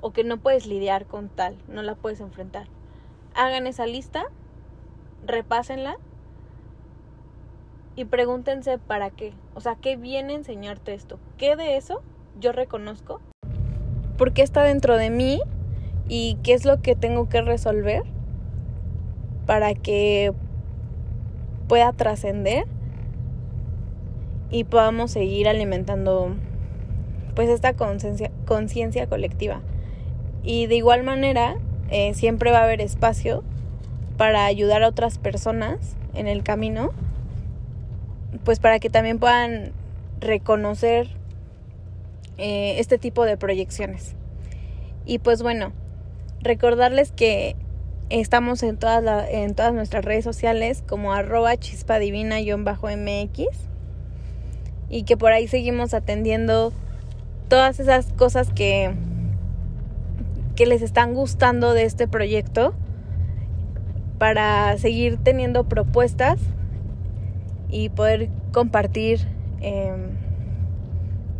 o 0.00 0.12
que 0.12 0.24
no 0.24 0.36
puedes 0.36 0.66
lidiar 0.66 1.06
con 1.06 1.28
tal, 1.28 1.56
no 1.66 1.82
la 1.82 1.94
puedes 1.94 2.20
enfrentar. 2.20 2.68
Hagan 3.34 3.66
esa 3.66 3.86
lista, 3.86 4.24
repásenla 5.26 5.96
y 7.96 8.04
pregúntense 8.04 8.78
para 8.78 9.10
qué. 9.10 9.32
O 9.54 9.60
sea, 9.60 9.76
¿qué 9.76 9.96
viene 9.96 10.32
a 10.32 10.36
enseñarte 10.36 10.94
esto? 10.94 11.18
¿Qué 11.38 11.56
de 11.56 11.76
eso 11.76 12.02
yo 12.40 12.52
reconozco? 12.52 13.20
¿Por 14.18 14.32
qué 14.32 14.42
está 14.42 14.62
dentro 14.62 14.96
de 14.96 15.10
mí? 15.10 15.40
¿Y 16.08 16.38
qué 16.42 16.54
es 16.54 16.64
lo 16.64 16.82
que 16.82 16.96
tengo 16.96 17.28
que 17.28 17.40
resolver 17.40 18.02
para 19.46 19.74
que 19.74 20.32
pueda 21.68 21.92
trascender 21.92 22.66
y 24.50 24.64
podamos 24.64 25.10
seguir 25.10 25.48
alimentando 25.48 26.34
pues 27.34 27.48
esta 27.48 27.74
conciencia 27.74 29.06
colectiva? 29.06 29.60
Y 30.42 30.66
de 30.66 30.76
igual 30.76 31.04
manera, 31.04 31.56
eh, 31.90 32.12
siempre 32.14 32.50
va 32.50 32.58
a 32.58 32.64
haber 32.64 32.80
espacio 32.80 33.44
para 34.16 34.44
ayudar 34.44 34.82
a 34.82 34.88
otras 34.88 35.18
personas 35.18 35.96
en 36.12 36.28
el 36.28 36.42
camino, 36.42 36.92
pues 38.42 38.58
para 38.58 38.78
que 38.80 38.90
también 38.90 39.18
puedan 39.18 39.72
reconocer 40.20 41.08
eh, 42.38 42.76
este 42.78 42.98
tipo 42.98 43.24
de 43.24 43.36
proyecciones. 43.36 44.14
Y 45.06 45.18
pues 45.18 45.42
bueno, 45.42 45.72
recordarles 46.40 47.12
que 47.12 47.54
estamos 48.10 48.62
en 48.62 48.76
todas, 48.76 49.28
en 49.30 49.54
todas 49.54 49.72
nuestras 49.72 50.04
redes 50.04 50.24
sociales 50.24 50.82
como 50.86 51.12
arroba 51.12 51.56
chispadivina-mx 51.56 53.46
y 54.90 55.02
que 55.04 55.16
por 55.16 55.32
ahí 55.32 55.48
seguimos 55.48 55.94
atendiendo 55.94 56.72
todas 57.48 57.80
esas 57.80 58.12
cosas 58.12 58.50
que, 58.50 58.94
que 60.56 60.66
les 60.66 60.82
están 60.82 61.14
gustando 61.14 61.72
de 61.72 61.84
este 61.84 62.06
proyecto 62.08 62.74
para 64.18 64.76
seguir 64.78 65.18
teniendo 65.22 65.64
propuestas 65.64 66.38
y 67.74 67.88
poder 67.88 68.28
compartir 68.52 69.26
em, 69.60 70.10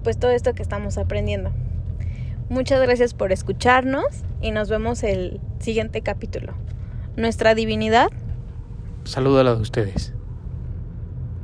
pues 0.02 0.18
todo 0.18 0.32
esto 0.32 0.52
que 0.52 0.62
estamos 0.62 0.98
aprendiendo. 0.98 1.52
Muchas 2.48 2.82
gracias 2.82 3.14
por 3.14 3.30
escucharnos 3.30 4.06
y 4.42 4.50
nos 4.50 4.68
vemos 4.68 5.04
el 5.04 5.40
siguiente 5.60 6.00
capítulo. 6.02 6.54
Nuestra 7.16 7.54
divinidad 7.54 8.08
Saludos 9.04 9.46
a 9.46 9.52
ustedes. 9.60 10.13